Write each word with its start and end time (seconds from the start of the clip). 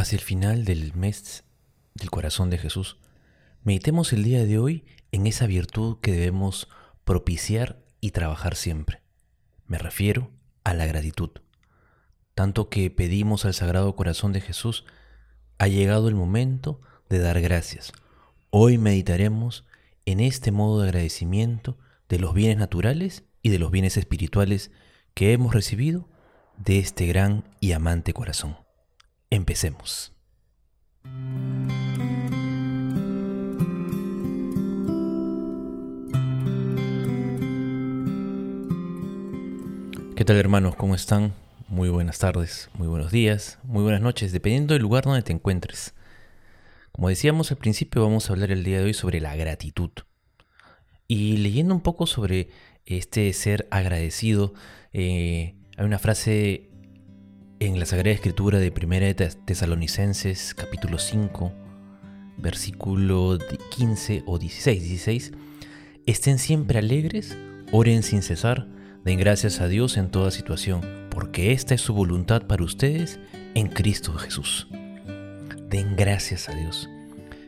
Hacia 0.00 0.16
el 0.16 0.22
final 0.22 0.64
del 0.64 0.94
mes 0.94 1.44
del 1.92 2.08
corazón 2.10 2.48
de 2.48 2.56
Jesús, 2.56 2.96
meditemos 3.64 4.14
el 4.14 4.24
día 4.24 4.46
de 4.46 4.58
hoy 4.58 4.86
en 5.12 5.26
esa 5.26 5.46
virtud 5.46 5.98
que 6.00 6.12
debemos 6.12 6.70
propiciar 7.04 7.84
y 8.00 8.12
trabajar 8.12 8.56
siempre. 8.56 9.02
Me 9.66 9.76
refiero 9.76 10.30
a 10.64 10.72
la 10.72 10.86
gratitud. 10.86 11.28
Tanto 12.34 12.70
que 12.70 12.90
pedimos 12.90 13.44
al 13.44 13.52
Sagrado 13.52 13.94
Corazón 13.94 14.32
de 14.32 14.40
Jesús, 14.40 14.86
ha 15.58 15.68
llegado 15.68 16.08
el 16.08 16.14
momento 16.14 16.80
de 17.10 17.18
dar 17.18 17.38
gracias. 17.42 17.92
Hoy 18.48 18.78
meditaremos 18.78 19.66
en 20.06 20.20
este 20.20 20.50
modo 20.50 20.80
de 20.80 20.88
agradecimiento 20.88 21.76
de 22.08 22.20
los 22.20 22.32
bienes 22.32 22.56
naturales 22.56 23.24
y 23.42 23.50
de 23.50 23.58
los 23.58 23.70
bienes 23.70 23.98
espirituales 23.98 24.70
que 25.12 25.34
hemos 25.34 25.52
recibido 25.52 26.08
de 26.56 26.78
este 26.78 27.06
gran 27.06 27.44
y 27.60 27.72
amante 27.72 28.14
corazón. 28.14 28.59
Empecemos. 29.32 30.12
¿Qué 40.16 40.24
tal 40.24 40.36
hermanos? 40.36 40.74
¿Cómo 40.74 40.96
están? 40.96 41.32
Muy 41.68 41.88
buenas 41.90 42.18
tardes, 42.18 42.70
muy 42.74 42.88
buenos 42.88 43.12
días, 43.12 43.60
muy 43.62 43.84
buenas 43.84 44.00
noches, 44.00 44.32
dependiendo 44.32 44.74
del 44.74 44.82
lugar 44.82 45.04
donde 45.04 45.22
te 45.22 45.32
encuentres. 45.32 45.94
Como 46.90 47.08
decíamos 47.08 47.52
al 47.52 47.58
principio, 47.58 48.02
vamos 48.02 48.28
a 48.28 48.32
hablar 48.32 48.50
el 48.50 48.64
día 48.64 48.78
de 48.78 48.86
hoy 48.86 48.94
sobre 48.94 49.20
la 49.20 49.36
gratitud. 49.36 49.92
Y 51.06 51.36
leyendo 51.36 51.72
un 51.72 51.82
poco 51.82 52.06
sobre 52.08 52.48
este 52.84 53.32
ser 53.32 53.68
agradecido, 53.70 54.54
eh, 54.92 55.54
hay 55.76 55.84
una 55.84 56.00
frase 56.00 56.69
en 57.60 57.78
la 57.78 57.84
Sagrada 57.84 58.14
Escritura 58.14 58.58
de 58.58 58.72
Primera 58.72 59.04
de 59.04 59.14
Tesalonicenses, 59.14 60.54
capítulo 60.54 60.98
5, 60.98 61.52
versículo 62.38 63.36
15 63.76 64.22
o 64.26 64.38
16, 64.38 64.82
16, 64.82 65.32
estén 66.06 66.38
siempre 66.38 66.78
alegres, 66.78 67.36
oren 67.70 68.02
sin 68.02 68.22
cesar, 68.22 68.66
den 69.04 69.18
gracias 69.18 69.60
a 69.60 69.68
Dios 69.68 69.98
en 69.98 70.10
toda 70.10 70.30
situación, 70.30 70.80
porque 71.10 71.52
esta 71.52 71.74
es 71.74 71.82
su 71.82 71.92
voluntad 71.92 72.46
para 72.46 72.64
ustedes 72.64 73.20
en 73.54 73.68
Cristo 73.68 74.14
Jesús. 74.14 74.66
Den 75.68 75.96
gracias 75.96 76.48
a 76.48 76.54
Dios. 76.54 76.88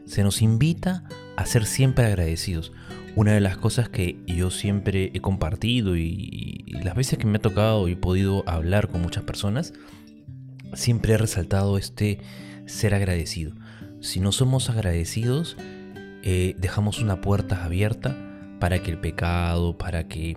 Se 0.05 0.23
nos 0.23 0.43
invita 0.43 1.05
a 1.37 1.47
ser 1.47 1.65
siempre 1.65 2.05
agradecidos. 2.05 2.73
Una 3.17 3.33
de 3.33 3.41
las 3.41 3.57
cosas 3.57 3.89
que 3.89 4.19
yo 4.27 4.51
siempre 4.51 5.11
he 5.15 5.21
compartido 5.21 5.97
y, 5.97 6.63
y 6.67 6.83
las 6.83 6.95
veces 6.95 7.19
que 7.19 7.27
me 7.27 7.39
ha 7.39 7.43
tocado 7.43 7.89
y 7.89 7.93
he 7.93 7.97
podido 7.97 8.47
hablar 8.47 8.89
con 8.89 9.01
muchas 9.01 9.25
personas, 9.25 9.73
siempre 10.75 11.15
he 11.15 11.19
resaltado 11.19 11.79
este 11.79 12.19
ser 12.67 12.95
agradecido. 12.95 13.53
Si 14.01 14.21
no 14.21 14.33
somos 14.33 14.71
agradecidos, 14.71 15.57
eh, 16.23 16.55
dejamos 16.59 17.01
una 17.01 17.21
puerta 17.21 17.65
abierta 17.65 18.17
para 18.59 18.83
que 18.83 18.91
el 18.91 18.99
pecado, 18.99 19.77
para 19.77 20.09
que, 20.09 20.37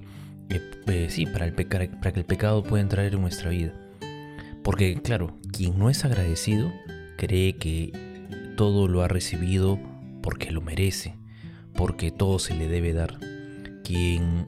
eh, 0.50 0.72
eh, 0.88 1.08
sí, 1.10 1.26
para, 1.26 1.46
el 1.46 1.54
para 1.54 2.12
que 2.12 2.20
el 2.20 2.26
pecado 2.26 2.64
pueda 2.64 2.82
entrar 2.82 3.06
en 3.06 3.22
nuestra 3.22 3.50
vida. 3.50 3.74
Porque 4.64 5.00
claro, 5.02 5.38
quien 5.52 5.78
no 5.78 5.90
es 5.90 6.06
agradecido 6.06 6.72
cree 7.18 7.56
que 7.58 7.92
todo 8.58 8.88
lo 8.88 9.04
ha 9.04 9.08
recibido 9.08 9.80
porque 10.22 10.52
lo 10.52 10.62
merece, 10.62 11.16
porque 11.76 12.12
todo 12.12 12.40
se 12.40 12.56
le 12.56 12.68
debe 12.68 12.94
dar. 12.94 13.20
Quien 13.84 14.48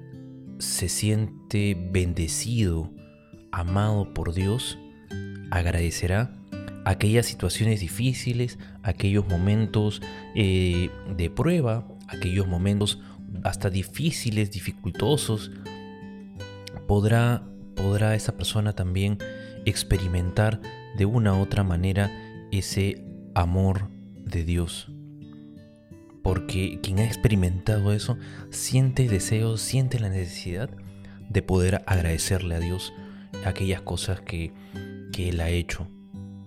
se 0.57 0.89
siente 0.89 1.77
bendecido, 1.91 2.91
amado 3.51 4.13
por 4.13 4.33
Dios, 4.33 4.79
agradecerá 5.51 6.31
aquellas 6.85 7.25
situaciones 7.25 7.81
difíciles, 7.81 8.57
aquellos 8.81 9.27
momentos 9.27 10.01
eh, 10.35 10.89
de 11.15 11.29
prueba, 11.29 11.87
aquellos 12.07 12.47
momentos 12.47 13.01
hasta 13.43 13.69
difíciles, 13.69 14.51
dificultosos, 14.51 15.51
podrá, 16.87 17.43
podrá 17.75 18.15
esa 18.15 18.37
persona 18.37 18.73
también 18.73 19.17
experimentar 19.65 20.61
de 20.97 21.05
una 21.05 21.33
u 21.33 21.41
otra 21.41 21.63
manera 21.63 22.09
ese 22.51 23.03
amor 23.35 23.89
de 24.15 24.43
Dios. 24.43 24.91
Porque 26.23 26.79
quien 26.81 26.99
ha 26.99 27.05
experimentado 27.05 27.93
eso 27.93 28.17
siente 28.49 29.07
deseos, 29.07 29.61
siente 29.61 29.99
la 29.99 30.09
necesidad 30.09 30.69
de 31.29 31.41
poder 31.41 31.83
agradecerle 31.85 32.55
a 32.55 32.59
Dios 32.59 32.93
aquellas 33.45 33.81
cosas 33.81 34.21
que, 34.21 34.53
que 35.17 35.29
Él 35.29 35.41
ha 35.41 35.49
hecho. 35.49 35.87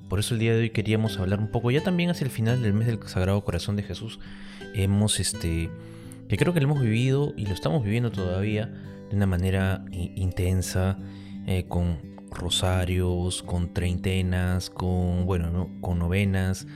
Por 0.08 0.20
eso 0.20 0.34
el 0.34 0.41
día 0.41 0.54
de 0.54 0.60
hoy 0.60 0.70
queríamos 0.70 1.19
hablar 1.19 1.41
un 1.41 1.50
poco, 1.50 1.72
ya 1.72 1.82
también 1.82 2.08
hacia 2.10 2.25
el 2.25 2.31
final 2.31 2.62
del 2.62 2.72
mes 2.72 2.86
del 2.86 3.00
Sagrado 3.08 3.42
Corazón 3.42 3.75
de 3.75 3.82
Jesús, 3.82 4.20
hemos, 4.75 5.19
este, 5.19 5.69
que 6.28 6.36
creo 6.36 6.54
que 6.54 6.60
lo 6.60 6.66
hemos 6.66 6.81
vivido 6.81 7.34
y 7.36 7.47
lo 7.47 7.53
estamos 7.53 7.82
viviendo 7.82 8.12
todavía 8.12 8.66
de 9.10 9.16
una 9.16 9.26
manera 9.26 9.84
intensa, 9.91 10.98
eh, 11.48 11.64
con 11.66 11.98
rosarios, 12.31 13.42
con 13.42 13.75
treintenas, 13.75 14.70
con, 14.70 15.26
bueno, 15.26 15.69
con 15.81 15.98
novenas, 15.98 16.69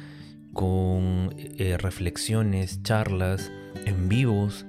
con 0.53 1.32
eh, 1.38 1.76
reflexiones, 1.78 2.82
charlas, 2.82 3.53
en 3.87 4.09
vivos 4.09 4.66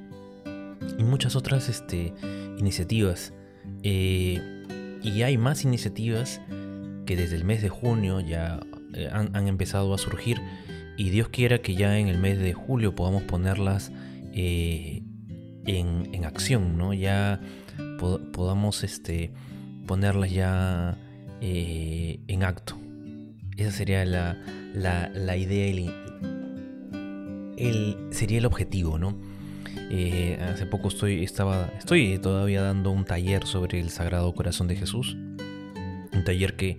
y 1.00 1.04
muchas 1.04 1.36
otras 1.36 1.70
este, 1.70 2.14
iniciativas. 2.60 3.34
Eh, 3.82 4.40
y 5.02 5.24
hay 5.24 5.40
más 5.40 5.64
iniciativas 5.64 6.40
que 7.06 7.16
desde 7.16 7.36
el 7.36 7.44
mes 7.44 7.62
de 7.62 7.70
junio 7.70 8.20
ya 8.20 8.60
eh, 8.94 9.10
han, 9.12 9.48
empezado 9.48 9.94
a 9.94 9.98
surgir 9.98 10.42
y 10.98 11.10
Dios 11.10 11.30
quiera 11.30 11.60
que 11.60 11.76
ya 11.76 11.98
en 12.00 12.08
el 12.08 12.18
mes 12.18 12.40
de 12.40 12.54
julio 12.54 12.96
podamos 12.96 13.24
ponerlas 13.24 13.92
eh, 14.34 15.04
en, 15.66 16.26
acción, 16.26 16.78
¿no? 16.78 16.94
Ya 16.94 17.40
podamos 18.32 18.84
este, 18.84 19.32
ponerlas 19.86 20.32
ya 20.32 20.98
eh, 21.42 22.20
en 22.28 22.44
acto. 22.44 22.78
Esa 23.58 23.72
sería 23.72 24.04
la, 24.06 24.38
la, 24.74 25.38
idea, 25.38 25.68
el, 25.68 25.94
el, 27.58 27.98
sería 28.12 28.40
el 28.40 28.46
objetivo, 28.46 28.98
¿no? 28.98 29.18
hace 30.42 30.66
poco 30.66 30.88
estoy, 30.88 31.24
estaba, 31.24 31.72
estoy 31.78 32.18
todavía 32.20 32.62
dando 32.62 32.92
un 32.92 33.06
taller 33.06 33.46
sobre 33.46 33.80
el 33.80 33.90
Sagrado 33.92 34.34
Corazón 34.34 34.68
de 34.68 34.76
Jesús 34.76 35.16
taller 36.26 36.58
que, 36.58 36.78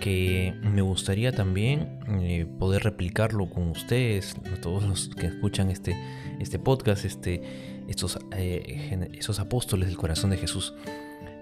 que 0.00 0.54
me 0.62 0.82
gustaría 0.82 1.32
también 1.32 1.98
eh, 2.20 2.46
poder 2.58 2.84
replicarlo 2.84 3.48
con 3.48 3.68
ustedes, 3.70 4.36
todos 4.60 4.84
los 4.84 5.08
que 5.08 5.26
escuchan 5.26 5.70
este, 5.70 5.96
este 6.38 6.58
podcast, 6.58 7.06
este, 7.06 7.42
estos, 7.88 8.18
eh, 8.36 9.18
apóstoles 9.38 9.88
del 9.88 9.96
corazón 9.96 10.30
de 10.30 10.36
Jesús. 10.36 10.74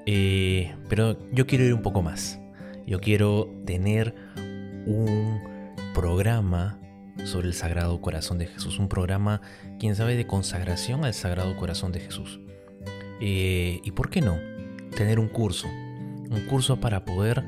Eh, 0.07 0.73
pero 0.89 1.19
yo 1.33 1.47
quiero 1.47 1.65
ir 1.65 1.75
un 1.75 1.83
poco 1.83 2.03
más. 2.03 2.39
Yo 2.87 3.01
quiero 3.01 3.53
tener 3.67 4.15
un 4.87 5.41
programa 5.93 6.79
sobre 7.25 7.49
el 7.49 7.55
Sagrado 7.55 8.01
Corazón 8.01 8.39
de 8.39 8.47
Jesús. 8.47 8.79
Un 8.79 8.89
programa, 8.89 9.41
quién 9.81 9.97
sabe, 9.97 10.15
de 10.15 10.29
consagración 10.29 11.05
al 11.05 11.15
Sagrado 11.15 11.57
Corazón 11.57 11.91
de 11.91 12.01
Jesús. 12.01 12.39
¿Y 13.19 13.91
por 13.93 14.11
qué 14.11 14.21
no? 14.21 14.39
Tener 14.95 15.19
un 15.19 15.29
curso, 15.29 15.67
un 16.31 16.41
curso 16.47 16.81
para 16.81 17.05
poder 17.05 17.45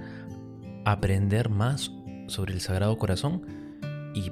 aprender 0.84 1.48
más 1.48 1.92
sobre 2.26 2.54
el 2.54 2.60
Sagrado 2.60 2.96
Corazón 2.98 3.42
y, 4.14 4.30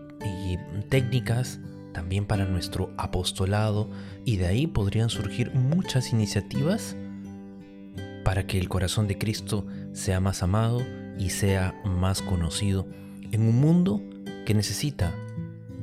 técnicas 0.89 1.61
también 1.93 2.27
para 2.27 2.45
nuestro 2.45 2.93
apostolado. 2.97 3.91
Y 4.25 4.37
de 4.37 4.47
ahí 4.47 4.67
podrían 4.67 5.09
surgir 5.09 5.53
muchas 5.55 6.13
iniciativas 6.13 6.97
para 8.25 8.47
que 8.47 8.59
el 8.59 8.69
corazón 8.69 9.07
de 9.07 9.19
Cristo 9.19 9.67
sea 9.93 10.21
más 10.21 10.43
amado 10.43 10.83
y 11.19 11.31
sea 11.31 11.75
más 11.85 12.23
conocido. 12.23 12.87
En 13.33 13.43
un 13.43 13.61
mundo 13.61 14.03
que 14.45 14.55
necesita 14.55 15.15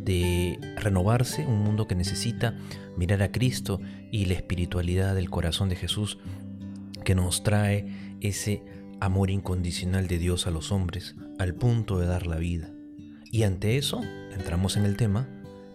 de 0.03 0.59
renovarse, 0.77 1.45
un 1.45 1.63
mundo 1.63 1.87
que 1.87 1.95
necesita 1.95 2.55
mirar 2.97 3.21
a 3.23 3.31
Cristo 3.31 3.79
y 4.11 4.25
la 4.25 4.35
espiritualidad 4.35 5.15
del 5.15 5.29
corazón 5.29 5.69
de 5.69 5.75
Jesús 5.75 6.19
que 7.03 7.15
nos 7.15 7.43
trae 7.43 8.02
ese 8.23 8.63
amor 8.99 9.29
incondicional 9.29 10.07
de 10.07 10.17
Dios 10.17 10.47
a 10.47 10.51
los 10.51 10.71
hombres 10.71 11.15
al 11.37 11.53
punto 11.53 11.99
de 11.99 12.07
dar 12.07 12.25
la 12.25 12.37
vida. 12.37 12.71
Y 13.31 13.43
ante 13.43 13.77
eso, 13.77 14.01
entramos 14.35 14.77
en 14.77 14.85
el 14.85 14.97
tema, 14.97 15.27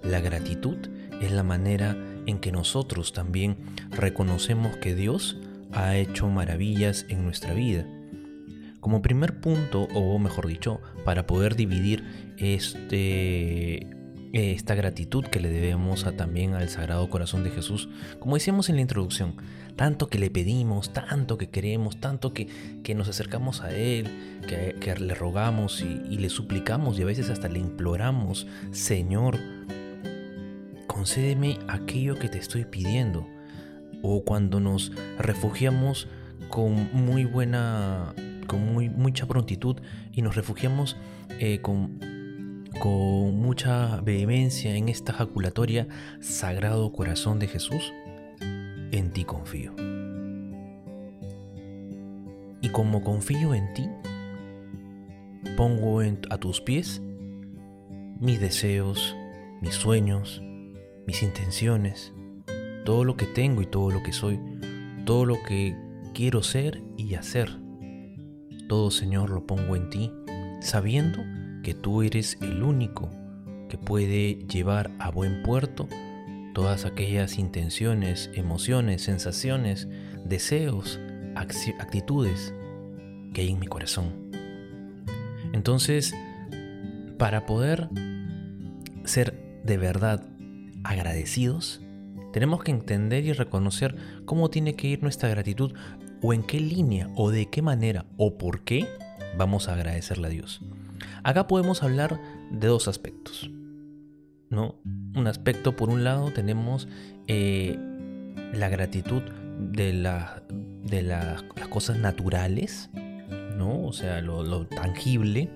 la 0.02 0.20
gratitud 0.20 0.76
es 1.20 1.32
la 1.32 1.42
manera 1.42 1.96
en 2.26 2.38
que 2.38 2.52
nosotros 2.52 3.12
también 3.12 3.56
reconocemos 3.90 4.76
que 4.76 4.94
Dios 4.94 5.38
ha 5.72 5.96
hecho 5.96 6.28
maravillas 6.28 7.06
en 7.08 7.24
nuestra 7.24 7.54
vida. 7.54 7.86
Como 8.80 9.02
primer 9.02 9.40
punto, 9.40 9.88
o 9.94 10.18
mejor 10.18 10.46
dicho, 10.46 10.80
para 11.04 11.26
poder 11.26 11.56
dividir 11.56 12.04
este, 12.38 13.86
esta 14.32 14.74
gratitud 14.74 15.24
que 15.24 15.40
le 15.40 15.48
debemos 15.48 16.04
también 16.16 16.54
al 16.54 16.68
Sagrado 16.68 17.08
Corazón 17.08 17.44
de 17.44 17.50
Jesús. 17.50 17.88
Como 18.18 18.34
decíamos 18.34 18.68
en 18.68 18.76
la 18.76 18.82
introducción, 18.82 19.36
tanto 19.76 20.08
que 20.08 20.18
le 20.18 20.30
pedimos, 20.30 20.92
tanto 20.92 21.38
que 21.38 21.48
queremos, 21.48 21.98
tanto 21.98 22.34
que, 22.34 22.46
que 22.82 22.94
nos 22.94 23.08
acercamos 23.08 23.62
a 23.62 23.72
Él, 23.72 24.40
que, 24.46 24.94
le 24.98 25.14
rogamos 25.14 25.82
y, 25.82 26.02
y 26.10 26.18
le 26.18 26.28
suplicamos 26.28 26.98
y 26.98 27.02
a 27.02 27.06
veces 27.06 27.30
hasta 27.30 27.48
le 27.48 27.58
imploramos, 27.58 28.46
Señor, 28.72 29.38
concédeme 30.86 31.58
aquello 31.68 32.18
que 32.18 32.28
te 32.28 32.38
estoy 32.38 32.64
pidiendo. 32.64 33.26
O 34.02 34.24
cuando 34.24 34.60
nos 34.60 34.92
refugiamos 35.18 36.08
con 36.48 36.88
muy 36.92 37.24
buena, 37.24 38.14
con 38.46 38.72
muy, 38.72 38.88
mucha 38.88 39.26
prontitud 39.26 39.76
y 40.12 40.22
nos 40.22 40.36
refugiamos 40.36 40.96
eh, 41.40 41.60
con, 41.60 41.98
con 42.80 43.40
mucha 43.40 44.00
vehemencia 44.00 44.74
en 44.76 44.88
esta 44.88 45.12
jaculatoria 45.12 45.88
Sagrado 46.20 46.92
Corazón 46.92 47.38
de 47.38 47.48
Jesús, 47.48 47.92
en 48.40 49.10
ti 49.12 49.24
confío. 49.24 49.74
Y 52.60 52.68
como 52.70 53.02
confío 53.02 53.54
en 53.54 53.72
ti, 53.74 53.88
pongo 55.56 56.00
a 56.30 56.38
tus 56.38 56.60
pies 56.60 57.02
mis 58.20 58.40
deseos, 58.40 59.16
mis 59.60 59.74
sueños, 59.74 60.42
mis 61.06 61.22
intenciones, 61.22 62.12
todo 62.84 63.04
lo 63.04 63.16
que 63.16 63.26
tengo 63.26 63.62
y 63.62 63.66
todo 63.66 63.90
lo 63.90 64.02
que 64.02 64.12
soy, 64.12 64.40
todo 65.04 65.24
lo 65.24 65.42
que 65.42 65.76
quiero 66.14 66.42
ser 66.42 66.82
y 66.96 67.14
hacer. 67.14 67.50
Todo, 68.68 68.90
Señor, 68.90 69.30
lo 69.30 69.46
pongo 69.46 69.76
en 69.76 69.88
ti, 69.88 70.12
sabiendo 70.60 71.22
que 71.62 71.74
tú 71.74 72.02
eres 72.02 72.38
el 72.40 72.62
único 72.62 73.10
que 73.68 73.78
puede 73.78 74.34
llevar 74.46 74.90
a 74.98 75.10
buen 75.10 75.42
puerto 75.42 75.88
todas 76.54 76.84
aquellas 76.84 77.38
intenciones, 77.38 78.30
emociones, 78.34 79.02
sensaciones, 79.02 79.88
deseos, 80.24 80.98
actitudes 81.34 82.54
que 83.32 83.42
hay 83.42 83.50
en 83.50 83.60
mi 83.60 83.66
corazón. 83.66 84.30
Entonces, 85.52 86.14
para 87.16 87.46
poder 87.46 87.88
ser 89.04 89.60
de 89.64 89.76
verdad 89.76 90.26
agradecidos, 90.84 91.80
tenemos 92.32 92.62
que 92.62 92.70
entender 92.70 93.24
y 93.24 93.32
reconocer 93.32 93.96
cómo 94.24 94.50
tiene 94.50 94.74
que 94.74 94.88
ir 94.88 95.02
nuestra 95.02 95.28
gratitud 95.28 95.72
o 96.22 96.32
en 96.32 96.42
qué 96.42 96.60
línea 96.60 97.08
o 97.14 97.30
de 97.30 97.46
qué 97.46 97.62
manera 97.62 98.06
o 98.16 98.36
por 98.36 98.62
qué 98.62 98.86
vamos 99.36 99.68
a 99.68 99.74
agradecerle 99.74 100.26
a 100.26 100.30
Dios. 100.30 100.60
Acá 101.22 101.46
podemos 101.46 101.82
hablar 101.82 102.20
de 102.50 102.68
dos 102.68 102.88
aspectos. 102.88 103.50
¿no? 104.50 104.76
Un 105.14 105.26
aspecto, 105.26 105.76
por 105.76 105.90
un 105.90 106.04
lado, 106.04 106.30
tenemos 106.32 106.88
eh, 107.26 107.78
la 108.52 108.68
gratitud 108.68 109.22
de, 109.58 109.92
la, 109.92 110.42
de 110.48 111.02
las 111.02 111.42
cosas 111.70 111.98
naturales, 111.98 112.90
¿no? 113.56 113.84
o 113.84 113.92
sea, 113.92 114.20
lo, 114.20 114.66
tangible. 114.66 115.50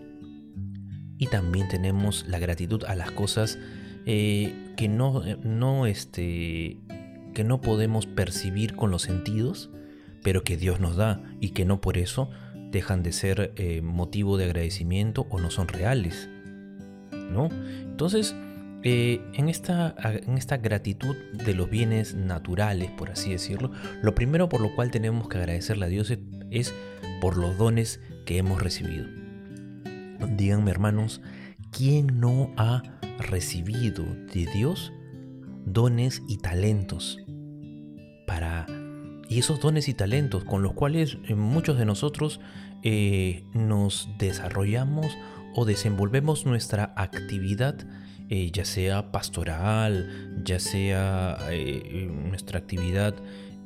Y 1.19 1.27
también 1.29 1.69
tenemos 1.69 2.27
la 2.29 2.39
gratitud 2.39 2.85
a 2.85 2.97
las 2.97 3.13
cosas 3.13 3.59
eh, 4.07 4.53
que, 4.77 4.89
no, 4.89 5.23
no, 5.45 5.87
este, 5.87 6.79
que 7.33 7.45
no 7.45 7.61
podemos 7.61 8.07
percibir 8.07 8.75
con 8.75 8.91
los 8.91 9.03
sentidos, 9.03 9.71
pero 10.25 10.43
que 10.43 10.57
Dios 10.57 10.81
nos 10.81 10.97
da 10.97 11.23
y 11.41 11.51
que 11.51 11.65
no 11.65 11.81
por 11.81 11.97
eso 11.97 12.31
dejan 12.73 13.03
de 13.03 13.13
ser 13.13 13.53
eh, 13.57 13.81
motivo 13.83 14.37
de 14.37 14.47
agradecimiento 14.47 15.27
o 15.31 15.39
no 15.39 15.51
son 15.51 15.69
reales. 15.69 16.29
¿No? 17.13 17.49
Entonces, 17.85 18.35
eh, 18.83 19.21
en, 19.35 19.49
esta, 19.49 19.95
en 20.03 20.37
esta 20.37 20.57
gratitud 20.57 21.15
de 21.33 21.55
los 21.55 21.71
bienes 21.71 22.15
naturales, 22.15 22.91
por 22.91 23.11
así 23.11 23.31
decirlo, 23.31 23.71
lo 24.03 24.15
primero 24.15 24.49
por 24.49 24.61
lo 24.61 24.75
cual 24.75 24.91
tenemos 24.91 25.29
que 25.29 25.39
agradecerle 25.39 25.87
a 25.87 25.89
Dios 25.89 26.13
es 26.51 26.75
por 27.21 27.37
los 27.37 27.57
dones 27.57 28.01
que 28.27 28.39
hemos 28.39 28.61
recibido. 28.61 29.07
Díganme 30.37 30.71
hermanos, 30.71 31.21
¿quién 31.71 32.21
no 32.21 32.53
ha 32.57 32.83
recibido 33.19 34.05
de 34.05 34.47
Dios 34.53 34.93
dones 35.65 36.23
y 36.27 36.39
talentos 36.39 37.19
para 38.27 38.67
y 39.29 39.39
esos 39.39 39.61
dones 39.61 39.89
y 39.89 39.95
talentos 39.95 40.45
con 40.45 40.63
los 40.63 40.73
cuales 40.73 41.19
eh, 41.29 41.35
muchos 41.35 41.79
de 41.79 41.85
nosotros 41.85 42.41
eh, 42.83 43.45
nos 43.55 44.09
desarrollamos 44.19 45.17
o 45.55 45.65
desenvolvemos 45.65 46.47
nuestra 46.47 46.93
actividad, 46.97 47.77
eh, 48.29 48.51
ya 48.53 48.65
sea 48.65 49.13
pastoral, 49.13 50.41
ya 50.45 50.59
sea 50.59 51.39
nuestra 52.29 52.59
actividad, 52.59 53.15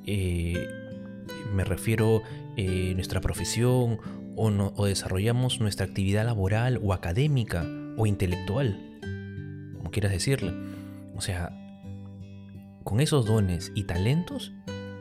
me 0.06 1.64
refiero 1.64 2.23
nuestra 2.56 3.20
profesión, 3.20 3.99
o, 4.37 4.73
o 4.76 4.87
desarrollamos 4.87 5.61
nuestra 5.61 5.87
actividad 5.87 6.26
laboral 6.26 6.81
o 6.82 6.93
académica 6.93 7.64
o 7.97 8.06
intelectual, 8.06 8.99
como 9.76 9.91
quieras 9.91 10.12
decirle. 10.12 10.53
O 11.17 11.20
sea, 11.20 11.50
con 12.85 13.00
esos 13.00 13.26
dones 13.26 13.73
y 13.75 13.85
talentos 13.85 14.53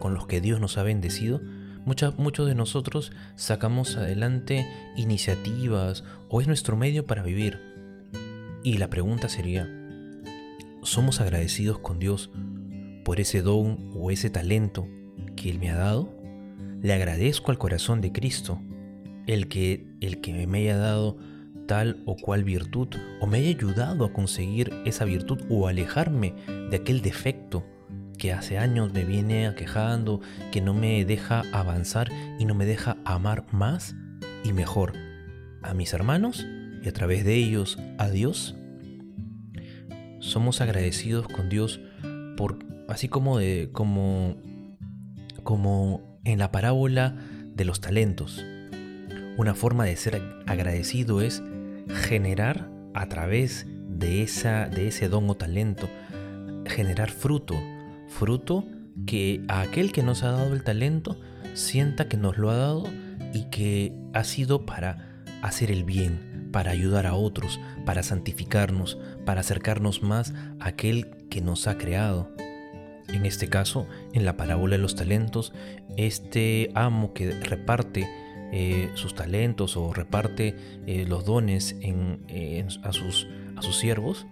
con 0.05 0.13
los 0.13 0.27
que 0.27 0.39
Dios 0.39 0.59
nos 0.59 0.77
ha 0.77 0.83
bendecido, 0.83 1.41
muchos 1.83 2.47
de 2.47 2.53
nosotros 2.53 3.11
sacamos 3.33 3.97
adelante 3.97 4.67
iniciativas 4.95 6.03
o 6.29 6.41
es 6.41 6.47
nuestro 6.47 6.77
medio 6.77 7.07
para 7.07 7.23
vivir. 7.23 7.59
Y 8.61 8.77
la 8.77 8.87
pregunta 8.91 9.29
sería, 9.29 9.67
¿somos 10.83 11.21
agradecidos 11.21 11.79
con 11.79 11.97
Dios 11.97 12.29
por 13.03 13.19
ese 13.19 13.41
don 13.41 13.93
o 13.95 14.11
ese 14.11 14.29
talento 14.29 14.87
que 15.35 15.49
Él 15.49 15.57
me 15.57 15.71
ha 15.71 15.77
dado? 15.77 16.15
Le 16.83 16.93
agradezco 16.93 17.49
al 17.49 17.57
corazón 17.57 17.99
de 17.99 18.11
Cristo, 18.11 18.61
el 19.25 19.47
que, 19.47 19.87
el 20.01 20.21
que 20.21 20.45
me 20.45 20.59
haya 20.59 20.77
dado 20.77 21.17
tal 21.65 22.03
o 22.05 22.15
cual 22.15 22.43
virtud 22.43 22.89
o 23.21 23.25
me 23.25 23.39
haya 23.39 23.49
ayudado 23.49 24.05
a 24.05 24.13
conseguir 24.13 24.71
esa 24.85 25.03
virtud 25.03 25.41
o 25.49 25.67
alejarme 25.67 26.35
de 26.69 26.75
aquel 26.77 27.01
defecto 27.01 27.65
que 28.17 28.33
hace 28.33 28.57
años 28.57 28.93
me 28.93 29.03
viene 29.03 29.47
aquejando, 29.47 30.21
que 30.51 30.61
no 30.61 30.73
me 30.73 31.05
deja 31.05 31.43
avanzar 31.51 32.11
y 32.39 32.45
no 32.45 32.55
me 32.55 32.65
deja 32.65 32.97
amar 33.05 33.45
más 33.51 33.95
y 34.43 34.53
mejor 34.53 34.93
a 35.61 35.73
mis 35.73 35.93
hermanos 35.93 36.45
y 36.83 36.87
a 36.87 36.93
través 36.93 37.25
de 37.25 37.35
ellos 37.35 37.77
a 37.97 38.09
Dios. 38.09 38.55
Somos 40.19 40.61
agradecidos 40.61 41.27
con 41.27 41.49
Dios 41.49 41.79
por 42.37 42.59
así 42.87 43.07
como 43.07 43.37
de 43.37 43.69
como 43.71 44.37
como 45.43 46.19
en 46.23 46.39
la 46.39 46.51
parábola 46.51 47.15
de 47.53 47.65
los 47.65 47.81
talentos. 47.81 48.43
Una 49.37 49.53
forma 49.53 49.85
de 49.85 49.95
ser 49.95 50.21
agradecido 50.47 51.21
es 51.21 51.43
generar 52.05 52.69
a 52.93 53.07
través 53.07 53.67
de 53.87 54.23
esa 54.23 54.67
de 54.67 54.87
ese 54.87 55.09
don 55.09 55.29
o 55.29 55.35
talento 55.35 55.87
generar 56.65 57.11
fruto, 57.11 57.55
fruto 58.15 58.65
que 59.05 59.43
a 59.49 59.61
aquel 59.61 59.91
que 59.91 60.01
nos 60.01 60.23
ha 60.23 60.31
dado 60.31 60.53
el 60.53 60.63
talento 60.63 61.19
sienta 61.53 62.07
que 62.07 62.17
nos 62.17 62.37
lo 62.37 62.49
ha 62.49 62.55
dado 62.55 62.85
y 63.33 63.43
que 63.49 63.93
ha 64.13 64.23
sido 64.23 64.65
para 64.65 65.23
hacer 65.41 65.69
el 65.69 65.83
bien, 65.83 66.49
para 66.51 66.71
ayudar 66.71 67.05
a 67.05 67.13
otros, 67.13 67.59
para 67.85 68.03
santificarnos, 68.03 68.97
para 69.25 69.41
acercarnos 69.41 70.01
más 70.01 70.33
a 70.59 70.69
aquel 70.69 71.07
que 71.29 71.41
nos 71.41 71.67
ha 71.67 71.77
creado. 71.77 72.31
En 73.09 73.25
este 73.25 73.49
caso, 73.49 73.85
en 74.13 74.25
la 74.25 74.37
parábola 74.37 74.77
de 74.77 74.81
los 74.81 74.95
talentos, 74.95 75.53
este 75.97 76.71
amo 76.73 77.13
que 77.13 77.31
reparte 77.31 78.09
eh, 78.51 78.89
sus 78.95 79.13
talentos 79.13 79.75
o 79.75 79.93
reparte 79.93 80.55
eh, 80.87 81.05
los 81.07 81.25
dones 81.25 81.75
a, 82.81 82.93
sus, 82.93 83.27
a 83.57 83.61
sus 83.61 83.77
siervos, 83.77 84.25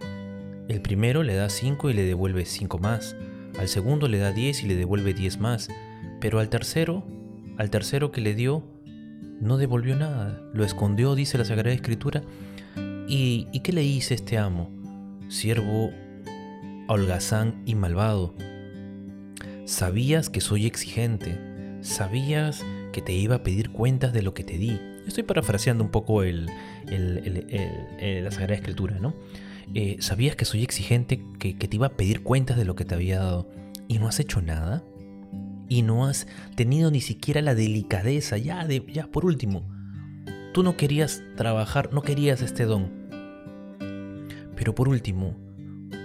el 0.70 0.82
primero 0.82 1.24
le 1.24 1.36
da 1.36 1.50
cinco 1.50 1.90
y 1.90 1.94
le 1.94 2.04
devuelve 2.04 2.46
cinco 2.46 2.80
más 2.80 3.16
al 3.60 3.68
segundo 3.68 4.08
le 4.08 4.18
da 4.18 4.32
10 4.32 4.64
y 4.64 4.68
le 4.68 4.76
devuelve 4.76 5.14
10 5.14 5.40
más, 5.40 5.70
pero 6.20 6.40
al 6.40 6.50
tercero, 6.50 7.06
al 7.58 7.70
tercero 7.70 8.12
que 8.12 8.22
le 8.22 8.36
dio, 8.36 8.64
no 9.40 9.58
devolvió 9.58 9.96
nada, 9.96 10.42
lo 10.54 10.64
escondió, 10.64 11.16
dice 11.16 11.38
la 11.38 11.46
Sagrada 11.46 11.76
Escritura. 11.76 12.24
¿Y, 13.08 13.48
¿y 13.52 13.60
qué 13.60 13.74
le 13.74 13.84
hice 13.84 14.14
este 14.14 14.38
amo? 14.38 14.70
Siervo 15.28 15.92
holgazán 16.88 17.62
y 17.66 17.76
malvado. 17.76 18.34
Sabías 19.66 20.30
que 20.30 20.42
soy 20.42 20.66
exigente, 20.66 21.38
sabías 21.82 22.64
que 22.92 23.02
te 23.02 23.14
iba 23.14 23.36
a 23.36 23.44
pedir 23.44 23.72
cuentas 23.72 24.14
de 24.14 24.22
lo 24.22 24.34
que 24.34 24.44
te 24.44 24.58
di. 24.58 24.80
Estoy 25.08 25.24
parafraseando 25.24 25.84
un 25.84 25.92
poco 25.92 26.24
el, 26.24 26.46
la 26.86 28.32
Sagrada 28.32 28.56
Escritura, 28.56 29.00
¿no? 29.00 29.14
Eh, 29.74 29.98
¿sabías 30.00 30.36
que 30.36 30.46
soy 30.46 30.64
exigente, 30.64 31.24
que, 31.40 31.54
te 31.54 31.76
iba 31.76 31.88
a 31.88 31.98
pedir 31.98 32.24
cuentas 32.24 32.58
de 32.58 32.66
lo 32.66 32.76
que 32.76 32.86
te 32.86 32.96
había 32.96 33.20
dado 33.20 33.50
y 33.88 34.00
no 34.00 34.08
has 34.08 34.20
hecho 34.20 34.42
nada? 34.42 34.84
Y 35.70 35.82
no 35.82 36.06
has 36.06 36.28
tenido 36.56 36.92
ni 36.92 37.02
siquiera 37.02 37.42
la 37.42 37.56
delicadeza, 37.56 38.38
ya, 38.38 38.68
ya 38.68 39.08
por 39.08 39.26
último, 39.26 39.64
tú 40.54 40.64
no 40.64 40.78
querías 40.78 41.24
trabajar, 41.36 41.94
no 41.94 42.02
querías 42.02 42.42
este 42.42 42.66
don. 42.66 42.92
Pero 44.56 44.76
por 44.76 44.88
último, 44.88 45.36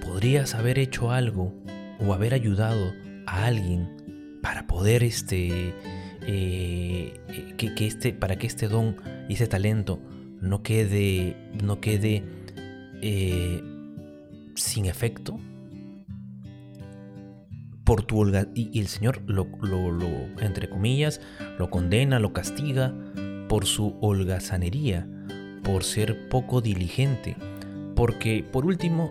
podrías 0.05 0.55
haber 0.55 0.79
hecho 0.79 1.11
algo 1.11 1.55
o 2.00 2.15
haber 2.15 2.35
ayudado 2.35 2.93
a 3.27 3.45
alguien 3.45 4.38
para 4.43 4.67
poder 4.67 5.03
este, 5.03 5.75
eh, 6.27 7.21
que, 7.57 7.87
este, 7.87 8.12
para 8.12 8.37
que 8.37 8.47
este 8.47 8.69
don 8.69 8.97
y 9.29 9.35
ese 9.35 9.47
talento 9.47 10.00
no 10.41 10.62
quede, 10.62 11.37
no 11.62 11.81
quede 11.81 12.25
eh, 13.02 13.62
sin 14.55 14.87
efecto 14.87 15.38
por 17.85 18.02
tu 18.02 18.23
y, 18.55 18.78
el 18.78 18.87
Señor 18.87 19.23
lo, 19.26 19.47
entre 20.40 20.69
comillas, 20.69 21.23
lo 21.59 21.71
condena, 21.71 22.19
lo 22.19 22.35
castiga 22.35 22.95
por 23.49 23.64
su 23.64 23.97
holgazanería, 24.02 25.09
por 25.62 25.85
ser 25.85 26.28
poco 26.28 26.61
diligente, 26.61 27.37
porque 27.97 28.45
por 28.45 28.67
último, 28.67 29.11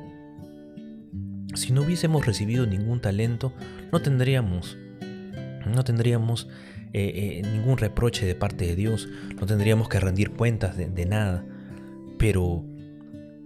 si 1.55 1.73
no 1.73 1.81
hubiésemos 1.81 2.25
recibido 2.25 2.67
ningún 2.67 2.99
talento, 2.99 3.51
no 3.91 3.99
tendríamos, 3.99 4.77
no 5.65 5.83
tendríamos 5.83 6.47
eh, 6.93 7.41
eh, 7.43 7.49
ningún 7.51 7.77
reproche 7.77 8.25
de 8.25 8.35
parte 8.35 8.65
de 8.65 8.75
Dios, 8.75 9.09
no 9.39 9.45
tendríamos 9.45 9.89
que 9.89 9.99
rendir 9.99 10.31
cuentas 10.31 10.77
de, 10.77 11.05
nada, 11.05 11.43
pero, 12.17 12.63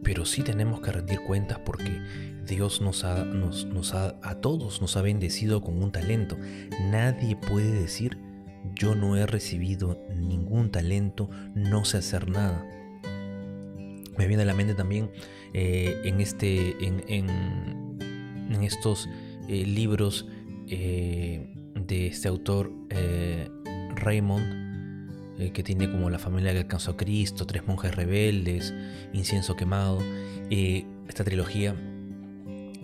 pero 0.03 0.25
sí 0.25 0.41
tenemos 0.41 0.81
que 0.81 0.91
rendir 0.91 1.21
cuentas 1.21 1.59
porque 1.65 2.01
Dios 2.47 2.81
nos 2.81 3.03
ha, 3.03 3.25
a 4.21 4.35
todos 4.35 4.81
nos 4.81 4.97
ha 4.97 5.01
bendecido 5.01 5.61
con 5.61 5.81
un 5.81 5.91
talento. 5.91 6.37
Nadie 6.89 7.35
puede 7.35 7.71
decir, 7.71 8.17
yo 8.75 8.95
no 8.95 9.15
he 9.15 9.25
recibido 9.25 9.99
ningún 10.15 10.71
talento, 10.71 11.29
no 11.55 11.85
sé 11.85 11.97
hacer 11.97 12.29
nada. 12.29 12.67
Me 14.17 14.27
viene 14.27 14.43
a 14.43 14.45
la 14.45 14.53
mente 14.53 14.75
también 14.75 15.09
eh, 15.53 16.01
en, 16.03 16.21
este, 16.21 16.75
en, 16.85 18.63
estos 18.63 19.09
eh, 19.47 19.65
libros 19.65 20.27
eh, 20.67 21.53
de 21.75 22.07
este 22.07 22.27
autor 22.27 22.71
Raymond, 23.95 24.70
que 25.49 25.63
tiene 25.63 25.89
como 25.89 26.09
la 26.09 26.19
familia 26.19 26.51
que 26.53 26.59
alcanzó 26.59 26.91
a 26.91 26.97
Cristo, 26.97 27.47
Tres 27.47 27.65
monjes 27.65 27.95
rebeldes, 27.95 28.73
Incienso 29.13 29.55
quemado. 29.55 29.99
esta 30.49 31.23
trilogía 31.23 31.75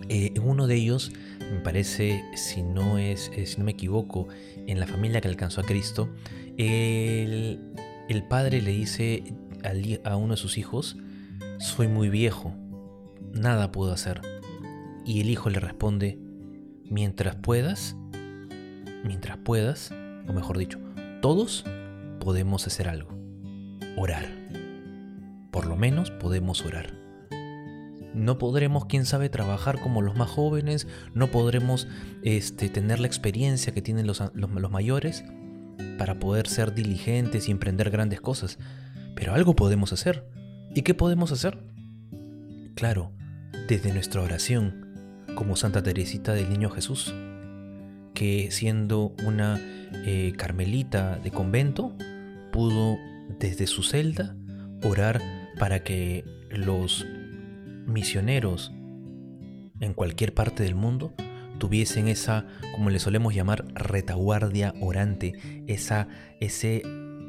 eh, 0.08 0.32
uno 0.42 0.66
de 0.66 0.76
ellos, 0.76 1.12
me 1.52 1.60
parece, 1.60 2.24
si 2.34 2.62
no, 2.62 2.98
es, 2.98 3.30
eh, 3.36 3.44
si 3.44 3.58
no 3.58 3.64
me 3.64 3.72
equivoco, 3.72 4.28
en 4.66 4.80
la 4.80 4.86
familia 4.86 5.20
que 5.20 5.28
alcanzó 5.28 5.60
a 5.60 5.64
Cristo, 5.64 6.08
el, 6.56 7.60
padre 8.28 8.62
le 8.62 8.72
dice 8.72 9.22
a 10.04 10.16
uno 10.16 10.34
de 10.34 10.36
sus 10.38 10.56
hijos, 10.56 10.96
soy 11.58 11.88
muy 11.88 12.08
viejo, 12.08 12.54
nada 13.34 13.70
puedo 13.70 13.92
hacer. 13.92 14.22
Y 15.04 15.20
el 15.20 15.28
hijo 15.28 15.50
le 15.50 15.60
responde, 15.60 16.18
mientras 16.84 17.36
puedas, 17.36 17.94
mientras 19.04 19.36
puedas, 19.38 19.92
o 20.26 20.32
mejor 20.32 20.56
dicho, 20.56 20.78
todos 21.20 21.64
podemos 22.18 22.66
hacer 22.66 22.88
algo, 22.88 23.10
orar. 23.96 24.26
Por 25.50 25.66
lo 25.66 25.76
menos 25.76 26.10
podemos 26.10 26.64
orar. 26.64 26.94
No 28.14 28.38
podremos, 28.38 28.86
quién 28.86 29.04
sabe, 29.04 29.28
trabajar 29.28 29.80
como 29.80 30.02
los 30.02 30.16
más 30.16 30.28
jóvenes, 30.28 30.86
no 31.14 31.30
podremos 31.30 31.86
este, 32.22 32.68
tener 32.68 33.00
la 33.00 33.06
experiencia 33.06 33.72
que 33.72 33.82
tienen 33.82 34.06
los, 34.06 34.22
los, 34.34 34.70
mayores 34.70 35.24
para 35.98 36.18
poder 36.18 36.48
ser 36.48 36.74
diligentes 36.74 37.48
y 37.48 37.52
emprender 37.52 37.90
grandes 37.90 38.20
cosas. 38.20 38.58
Pero 39.14 39.34
algo 39.34 39.54
podemos 39.54 39.92
hacer. 39.92 40.26
¿Y 40.74 40.82
qué 40.82 40.94
podemos 40.94 41.32
hacer? 41.32 41.58
Claro, 42.74 43.12
desde 43.68 43.92
nuestra 43.92 44.22
oración, 44.22 45.24
como 45.34 45.56
Santa 45.56 45.82
Teresita 45.82 46.32
del 46.32 46.50
Niño 46.50 46.70
Jesús, 46.70 47.14
que 48.18 48.50
siendo 48.50 49.14
una 49.24 49.60
eh, 50.04 50.32
carmelita 50.36 51.20
de 51.22 51.30
convento, 51.30 51.96
pudo 52.50 52.98
desde 53.38 53.68
su 53.68 53.84
celda 53.84 54.34
orar 54.82 55.22
para 55.56 55.84
que 55.84 56.24
los 56.50 57.06
misioneros 57.86 58.72
en 59.78 59.94
cualquier 59.94 60.34
parte 60.34 60.64
del 60.64 60.74
mundo 60.74 61.14
tuviesen 61.58 62.08
esa, 62.08 62.44
como 62.74 62.90
le 62.90 62.98
solemos 62.98 63.36
llamar, 63.36 63.64
retaguardia 63.74 64.74
orante, 64.80 65.62
esa, 65.68 66.08
ese, 66.40 66.82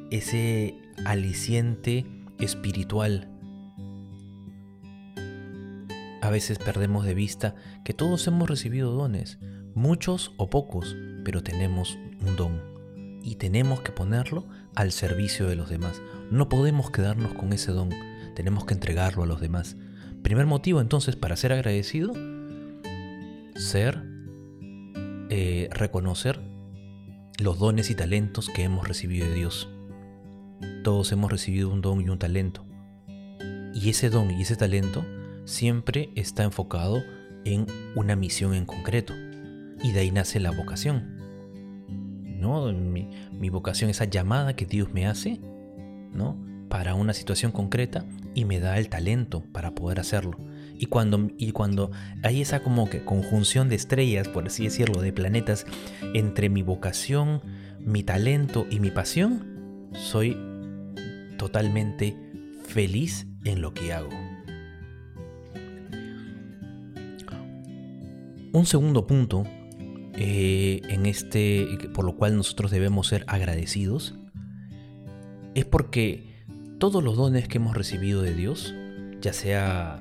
ese 0.09 0.73
aliciente 1.05 2.07
espiritual. 2.39 3.29
A 6.23 6.31
veces 6.31 6.57
perdemos 6.57 7.05
de 7.05 7.13
vista 7.13 7.53
que 7.85 7.93
todos 7.93 8.25
hemos 8.27 8.49
recibido 8.49 8.91
dones, 8.91 9.37
muchos 9.75 10.33
o 10.37 10.49
pocos, 10.49 10.95
pero 11.23 11.43
tenemos 11.43 11.97
un 12.25 12.35
don 12.35 12.61
y 13.23 13.35
tenemos 13.35 13.81
que 13.81 13.91
ponerlo 13.91 14.45
al 14.75 14.91
servicio 14.91 15.47
de 15.47 15.55
los 15.55 15.69
demás. 15.69 16.01
No 16.31 16.49
podemos 16.49 16.91
quedarnos 16.91 17.33
con 17.33 17.53
ese 17.53 17.71
don, 17.71 17.89
tenemos 18.35 18.65
que 18.65 18.73
entregarlo 18.73 19.23
a 19.23 19.27
los 19.27 19.41
demás. 19.41 19.75
Primer 20.23 20.45
motivo 20.45 20.81
entonces 20.81 21.15
para 21.15 21.35
ser 21.35 21.53
agradecido, 21.53 22.13
ser, 23.55 24.03
eh, 25.29 25.69
reconocer 25.71 26.39
los 27.39 27.59
dones 27.59 27.89
y 27.89 27.95
talentos 27.95 28.49
que 28.49 28.63
hemos 28.63 28.87
recibido 28.87 29.27
de 29.27 29.33
Dios. 29.33 29.69
Todos 30.83 31.11
hemos 31.11 31.31
recibido 31.31 31.69
un 31.69 31.81
don 31.81 32.01
y 32.01 32.09
un 32.09 32.19
talento. 32.19 32.65
Y 33.73 33.89
ese 33.89 34.09
don 34.09 34.31
y 34.31 34.41
ese 34.41 34.55
talento 34.55 35.05
siempre 35.45 36.09
está 36.15 36.43
enfocado 36.43 37.01
en 37.45 37.65
una 37.95 38.15
misión 38.15 38.53
en 38.53 38.65
concreto. 38.65 39.13
Y 39.81 39.91
de 39.91 40.01
ahí 40.01 40.11
nace 40.11 40.39
la 40.39 40.51
vocación. 40.51 41.17
¿No? 42.39 42.71
Mi, 42.71 43.09
mi 43.31 43.49
vocación, 43.49 43.89
esa 43.89 44.05
llamada 44.05 44.55
que 44.55 44.65
Dios 44.65 44.93
me 44.93 45.05
hace, 45.07 45.39
¿no? 46.13 46.37
Para 46.69 46.95
una 46.95 47.13
situación 47.13 47.51
concreta 47.51 48.05
y 48.33 48.45
me 48.45 48.59
da 48.59 48.77
el 48.77 48.89
talento 48.89 49.43
para 49.51 49.75
poder 49.75 49.99
hacerlo. 49.99 50.37
Y 50.77 50.85
cuando, 50.85 51.29
y 51.37 51.51
cuando 51.51 51.91
hay 52.23 52.41
esa 52.41 52.61
como 52.61 52.89
que 52.89 53.03
conjunción 53.03 53.67
de 53.67 53.75
estrellas, 53.75 54.29
por 54.29 54.45
así 54.47 54.63
decirlo, 54.63 55.01
de 55.01 55.11
planetas, 55.11 55.65
entre 56.13 56.49
mi 56.49 56.61
vocación, 56.61 57.41
mi 57.79 58.03
talento 58.03 58.65
y 58.69 58.79
mi 58.79 58.89
pasión, 58.89 59.89
soy 59.93 60.37
totalmente 61.37 62.15
feliz 62.63 63.27
en 63.43 63.61
lo 63.61 63.73
que 63.73 63.91
hago. 63.91 64.09
Un 68.51 68.65
segundo 68.65 69.05
punto 69.05 69.43
eh, 70.21 70.81
en 70.89 71.05
este, 71.05 71.65
por 71.93 72.03
lo 72.03 72.17
cual 72.17 72.35
nosotros 72.35 72.71
debemos 72.71 73.07
ser 73.07 73.23
agradecidos, 73.27 74.15
es 75.55 75.63
porque 75.63 76.43
todos 76.77 77.01
los 77.01 77.15
dones 77.15 77.47
que 77.47 77.57
hemos 77.57 77.73
recibido 77.73 78.21
de 78.21 78.35
Dios, 78.35 78.75
ya 79.21 79.31
sea 79.31 79.97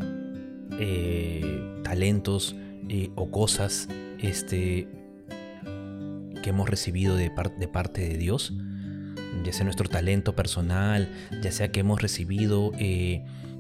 eh, 0.73 1.81
talentos 1.85 2.57
eh, 2.89 3.11
o 3.15 3.31
cosas 3.31 3.89
este, 4.19 4.89
que 6.43 6.51
hemos 6.51 6.69
recibido 6.69 7.15
de, 7.15 7.31
parte 7.31 8.01
de 8.09 8.19
Dios, 8.19 8.55
ya 9.45 9.53
sea 9.53 9.63
nuestro 9.63 9.89
talento 9.89 10.35
personal, 10.35 11.09
ya 11.45 11.53
sea 11.53 11.71
que 11.71 11.79
hemos 11.79 12.03
recibido 12.03 12.73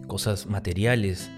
cosas 0.08 0.46
materiales, 0.46 1.30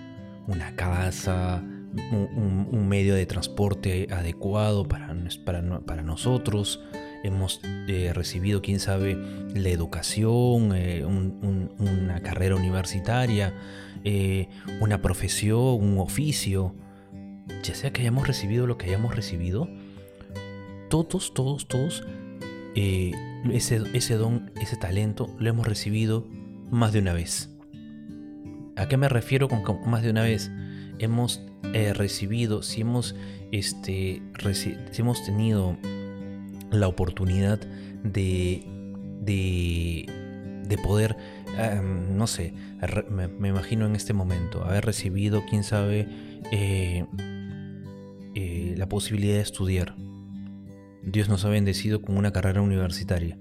una 0.47 0.75
casa, 0.77 1.63
un, 1.93 2.89
medio 2.89 3.15
de 3.15 3.27
transporte 3.27 4.09
adecuado 4.11 4.87
para, 4.87 5.15
para, 5.45 5.81
para 5.81 6.03
nosotros, 6.03 6.81
hemos 7.23 7.61
eh, 7.89 8.13
recibido, 8.15 8.63
quién 8.63 8.81
sabe, 8.81 9.17
la 9.55 9.69
educación, 9.69 10.73
eh, 10.75 11.05
una 11.05 12.21
carrera 12.21 12.57
universitaria, 12.57 13.55
eh, 14.05 14.49
una 14.81 15.03
profesión, 15.03 15.83
un 15.83 15.99
oficio, 15.99 16.75
ya 17.63 17.75
sea 17.75 17.93
que 17.93 18.03
hayamos 18.03 18.27
recibido 18.27 18.67
lo 18.67 18.79
que 18.79 18.87
hayamos 18.87 19.15
recibido, 19.15 19.69
todos, 20.89 21.35
todos, 21.35 21.69
todos, 21.69 22.05
ese, 22.75 23.83
ese 23.95 24.15
don, 24.15 24.51
ese 24.61 24.77
talento, 24.77 25.35
lo 25.39 25.51
hemos 25.51 25.67
recibido 25.67 26.27
más 26.71 26.93
de 26.93 27.01
una 27.01 27.13
vez. 27.13 27.51
¿A 28.77 28.89
qué 28.89 28.97
me 28.97 29.09
refiero 29.09 29.49
con 29.49 29.63
más 29.91 30.03
de 30.03 30.11
una 30.11 30.23
vez? 30.23 30.51
Hemos 31.01 31.43
recibido, 31.95 32.63
si 32.63 32.83
hemos, 32.83 33.15
este, 33.53 34.23
hemos 34.99 35.25
tenido 35.25 35.77
la 36.71 36.89
oportunidad 36.89 37.61
de, 38.05 38.65
de, 39.21 40.79
poder, 40.83 41.17
em, 41.59 42.17
no 42.17 42.27
sé, 42.27 42.55
me, 43.11 43.49
imagino 43.49 43.87
en 43.87 43.97
este 43.97 44.13
momento, 44.13 44.65
haber 44.65 44.85
recibido, 44.85 45.43
quién 45.49 45.65
sabe, 45.65 46.09
eh, 46.53 47.05
eh, 48.35 48.75
la 48.77 48.89
posibilidad 48.89 49.35
de 49.35 49.41
estudiar. 49.41 49.97
Dios 51.03 51.29
nos 51.29 51.45
ha 51.45 51.49
bendecido 51.49 52.03
con 52.03 52.17
una 52.17 52.33
carrera 52.33 52.63
universitaria. 52.63 53.39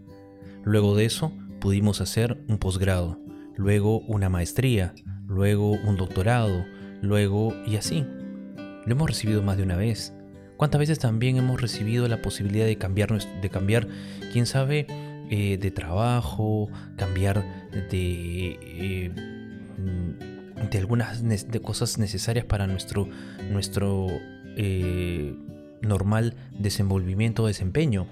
Luego 0.63 0.95
de 0.95 1.05
eso 1.05 1.31
pudimos 1.59 2.01
hacer 2.01 2.43
un 2.47 2.57
posgrado, 2.57 3.19
luego 3.55 3.99
una 3.99 4.29
maestría, 4.29 4.93
luego 5.27 5.71
un 5.71 5.97
doctorado, 5.97 6.65
luego 7.01 7.53
y 7.65 7.75
así. 7.75 8.05
lo 8.85 8.91
hemos 8.91 9.09
recibido 9.09 9.41
más 9.43 9.57
de 9.57 9.63
una 9.63 9.75
vez. 9.75 10.13
¿Cuántas 10.57 10.79
veces 10.79 10.99
también 10.99 11.37
hemos 11.37 11.61
recibido 11.61 12.07
la 12.07 12.21
posibilidad 12.21 12.65
de 12.65 12.77
cambiar, 12.77 13.17
de 13.17 13.49
cambiar 13.49 13.87
quién 14.33 14.45
sabe, 14.45 14.87
eh, 15.29 15.57
de 15.57 15.71
trabajo, 15.71 16.69
cambiar 16.97 17.45
de, 17.89 18.59
eh, 18.61 19.11
de 20.69 20.77
algunas 20.77 21.23
de 21.23 21.61
cosas 21.61 21.97
necesarias 21.97 22.45
para 22.45 22.67
nuestro, 22.67 23.07
nuestro 23.49 24.07
eh, 24.57 25.33
normal 25.81 26.35
desenvolvimiento 26.57 27.43
o 27.43 27.47
desempeño? 27.47 28.07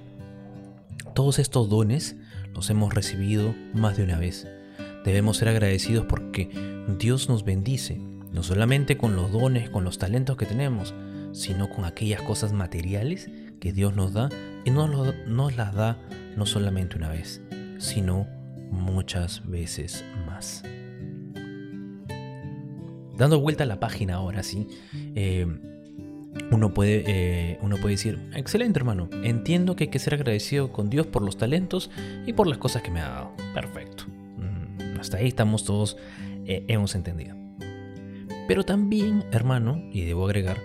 Todos 1.13 1.39
estos 1.39 1.67
dones 1.67 2.15
los 2.53 2.70
hemos 2.70 2.94
recibido 2.94 3.53
más 3.74 3.98
de 3.98 4.03
una 4.03 4.20
vez. 4.20 4.48
Debemos 5.03 5.38
ser 5.38 5.50
agradecidos 5.50 6.06
porque 6.06 6.50
Dios 6.98 7.27
nos 7.27 7.44
bendice, 7.44 8.00
no 8.31 8.43
solamente 8.43 8.98
con 8.98 9.15
los 9.15 9.31
dones, 9.31 9.69
con 9.69 9.84
los 9.84 9.98
talentos 9.98 10.38
que 10.38 10.46
tenemos, 10.46 10.93
sino 11.31 11.69
con 11.69 11.86
aquellas 11.86 12.22
cosas 12.22 12.53
materiales 12.53 13.29
que 13.60 13.74
Dios 13.74 13.96
nos 13.96 14.13
da 14.13 14.29
y 14.65 14.72
nos, 14.72 15.15
nos 15.27 15.55
las 15.55 15.74
da 15.74 15.98
no 16.36 16.46
solamente 16.46 16.98
una 16.98 17.10
vez, 17.10 17.41
sino 17.77 18.27
muchas 18.72 19.48
veces 19.48 20.03
más. 20.25 20.63
Dando 23.15 23.39
vuelta 23.39 23.63
a 23.63 23.67
la 23.67 23.79
página 23.79 24.15
ahora, 24.15 24.43
sí, 24.43 24.67
eh, 25.15 25.48
uno 26.51 26.74
puede, 26.74 27.03
eh, 27.07 27.60
uno 27.62 27.77
puede 27.77 27.96
decir, 27.96 28.19
excelente 28.36 28.79
hermano, 28.79 29.10
entiendo 29.24 29.75
que 29.75 29.86
hay 29.86 29.89
que 29.89 30.00
ser 30.00 30.13
agradecido 30.13 30.72
con 30.72 30.89
Dios 30.89 31.07
por 31.07 31.24
los 31.24 31.38
talentos 31.38 31.89
y 32.25 32.34
por 32.34 32.48
las 32.48 32.60
cosas 32.60 32.84
que 32.84 32.91
me 32.91 33.01
ha 33.01 33.10
dado. 33.10 33.31
Perfecto. 33.53 34.05
Mm, 34.07 35.00
hasta 35.00 35.17
ahí 35.17 35.27
estamos 35.27 35.65
todos, 35.65 35.98
eh, 36.46 36.63
hemos 36.67 36.93
entendido. 36.93 37.47
Pero 38.48 38.63
también, 38.63 39.25
hermano, 39.32 39.84
y 39.92 40.06
debo 40.06 40.25
agregar, 40.25 40.58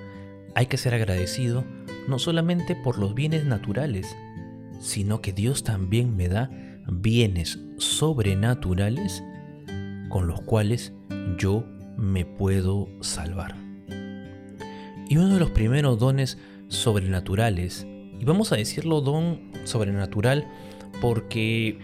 hay 0.55 0.67
que 0.67 0.77
ser 0.77 0.95
agradecido 0.95 1.65
no 2.09 2.19
solamente 2.19 2.77
por 2.77 2.99
los 2.99 3.15
bienes 3.15 3.45
naturales, 3.45 4.17
sino 4.81 5.21
que 5.21 5.33
Dios 5.33 5.63
también 5.63 6.17
me 6.17 6.29
da 6.29 6.51
bienes 6.87 7.59
sobrenaturales 7.79 9.23
con 10.09 10.27
los 10.27 10.41
cuales 10.43 10.93
yo 11.39 11.65
me 11.97 12.25
puedo 12.25 12.89
salvar. 13.01 13.55
Y 15.09 15.17
uno 15.17 15.35
de 15.35 15.41
los 15.41 15.51
primeros 15.51 15.99
dones 15.99 16.39
sobrenaturales, 16.69 17.87
y 18.19 18.25
vamos 18.25 18.53
a 18.53 18.57
decirlo 18.57 19.01
don 19.01 19.53
sobrenatural 19.65 20.47
porque, 21.01 21.79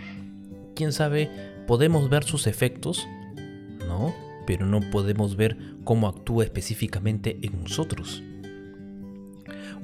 quién 0.74 0.92
sabe, 0.92 1.30
podemos 1.66 2.08
ver 2.08 2.24
sus 2.24 2.46
efectos, 2.46 3.06
¿no? 3.86 4.14
Pero 4.48 4.64
no 4.64 4.80
podemos 4.80 5.36
ver 5.36 5.58
cómo 5.84 6.08
actúa 6.08 6.44
específicamente 6.44 7.38
en 7.42 7.62
nosotros. 7.62 8.22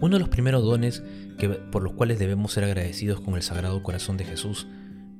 Uno 0.00 0.16
de 0.16 0.21
los 0.21 0.30
primeros 0.30 0.64
dones 0.64 1.02
que, 1.38 1.50
por 1.50 1.83
los 1.83 1.92
cuales 1.92 2.18
debemos 2.18 2.52
ser 2.52 2.64
agradecidos 2.64 3.21
con 3.21 3.35
el 3.35 3.42
Sagrado 3.42 3.83
Corazón 3.83 4.16
de 4.16 4.25
Jesús 4.25 4.66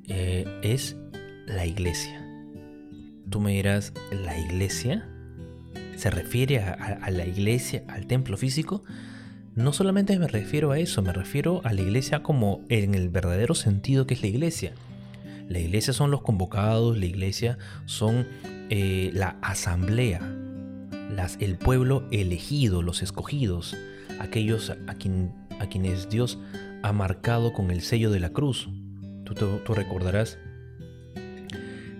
eh, 0.07 0.45
es 0.63 0.95
la 1.45 1.67
iglesia. 1.67 2.25
Tú 3.29 3.39
me 3.39 3.51
dirás, 3.51 3.93
¿la 4.11 4.37
iglesia? 4.39 5.07
se 5.95 6.09
refiere 6.09 6.59
a, 6.59 7.09
la 7.09 7.25
iglesia, 7.25 7.83
al 7.87 8.05
templo 8.05 8.37
físico, 8.37 8.83
no 9.55 9.71
solamente 9.71 10.19
me 10.19 10.27
refiero 10.27 10.71
a 10.71 10.79
eso, 10.79 11.01
me 11.01 11.13
refiero 11.13 11.61
a 11.63 11.73
la 11.73 11.81
iglesia 11.81 12.21
como 12.21 12.61
en 12.69 12.93
el 12.95 13.09
verdadero 13.09 13.55
sentido 13.55 14.05
que 14.05 14.15
es 14.15 14.21
la 14.21 14.27
iglesia. 14.27 14.73
La 15.47 15.59
iglesia 15.59 15.93
son 15.93 16.11
los 16.11 16.21
convocados, 16.21 16.97
la 16.97 17.05
iglesia 17.05 17.57
son 17.85 18.27
eh, 18.69 19.11
la 19.13 19.37
asamblea, 19.41 20.21
las, 21.09 21.37
el 21.39 21.57
pueblo 21.57 22.07
elegido, 22.11 22.81
los 22.81 23.01
escogidos, 23.01 23.75
aquellos 24.19 24.69
a, 24.69 24.77
a 24.87 25.67
quienes 25.69 26.09
Dios 26.09 26.39
ha 26.83 26.93
marcado 26.93 27.53
con 27.53 27.71
el 27.71 27.81
sello 27.81 28.11
de 28.11 28.19
la 28.19 28.29
cruz. 28.29 28.69
Tú, 29.23 29.33
tú 29.33 29.73
recordarás 29.73 30.37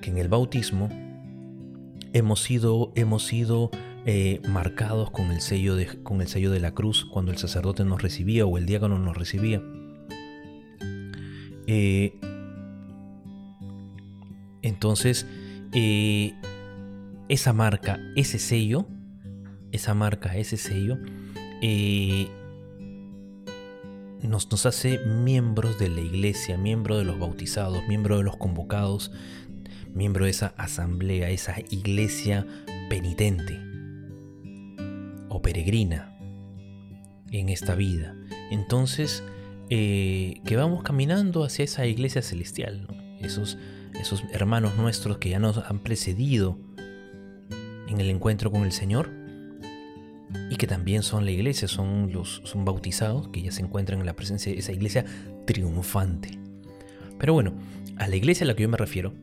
que 0.01 0.12
en 0.12 0.17
el 0.17 0.27
bautismo 0.27 0.89
hemos 2.13 2.41
sido, 2.41 2.91
hemos 2.95 3.25
sido 3.25 3.72
eh, 4.05 4.39
marcados 4.48 5.10
con 5.10 5.31
el, 5.31 5.41
sello 5.41 5.75
de, 5.75 5.88
con 6.03 6.22
el 6.22 6.27
sello 6.27 6.51
de 6.51 6.60
la 6.60 6.75
cruz 6.75 7.05
cuando 7.05 7.31
el 7.31 7.39
sacerdote 7.39 7.84
nos 7.84 8.04
recibía 8.04 8.45
o 8.45 8.58
el 8.60 8.67
diácono 8.67 8.99
nos 8.99 9.17
recibía. 9.17 9.63
Eh, 11.67 12.19
entonces, 14.62 15.25
esa 17.30 17.54
marca, 17.54 18.00
ese 18.16 18.40
sello, 18.40 18.88
esa 19.72 19.94
marca, 19.94 20.36
ese 20.38 20.58
sello, 20.58 20.98
nos, 24.22 24.52
nos, 24.52 24.66
hace 24.66 25.00
miembros 25.00 25.80
de 25.80 25.90
la 25.90 26.02
iglesia, 26.02 26.58
miembros 26.58 27.00
de 27.00 27.06
los 27.06 27.20
bautizados, 27.20 27.88
miembros 27.88 28.20
de 28.20 28.24
los 28.24 28.38
convocados, 28.38 29.12
miembro 29.94 30.26
de 30.26 30.32
esa 30.32 30.54
asamblea, 30.58 31.30
esa 31.30 31.56
iglesia 31.70 32.46
penitente 32.90 33.60
o 35.30 35.42
peregrina 35.42 36.16
en 37.32 37.50
esta 37.50 37.76
vida. 37.76 38.16
Entonces, 38.52 39.24
eh, 39.70 40.42
que 40.46 40.56
vamos 40.56 40.84
caminando 40.84 41.44
hacia 41.44 41.66
esa 41.66 41.88
iglesia 41.88 42.22
celestial, 42.22 42.88
esos, 43.20 43.58
esos 44.00 44.24
hermanos 44.32 44.76
nuestros 44.78 45.18
que 45.18 45.30
ya 45.30 45.40
nos 45.40 45.58
han 45.58 45.80
precedido 45.80 46.60
en 47.88 48.00
el 48.00 48.10
encuentro 48.10 48.52
con 48.52 48.63
el 48.63 48.71
Señor 48.71 49.10
y 50.50 50.56
que 50.58 50.67
también 50.67 51.04
son 51.04 51.26
la 51.26 51.32
iglesia, 51.32 51.67
son 51.67 52.12
los 52.12 52.41
son 52.43 52.65
bautizados, 52.65 53.30
que 53.30 53.41
ya 53.41 53.52
se 53.52 53.62
encuentran 53.62 54.00
en 54.00 54.06
la 54.06 54.15
presencia 54.15 54.52
de 54.52 54.60
esa 54.60 54.71
iglesia 54.71 55.06
triunfante. 55.45 56.39
Pero 57.17 57.34
bueno, 57.34 57.54
a 57.98 58.08
la 58.08 58.15
iglesia 58.15 58.43
a 58.43 58.48
la 58.48 58.56
que 58.56 58.63
yo 58.63 58.69
me 58.69 58.78
refiero 58.78 59.13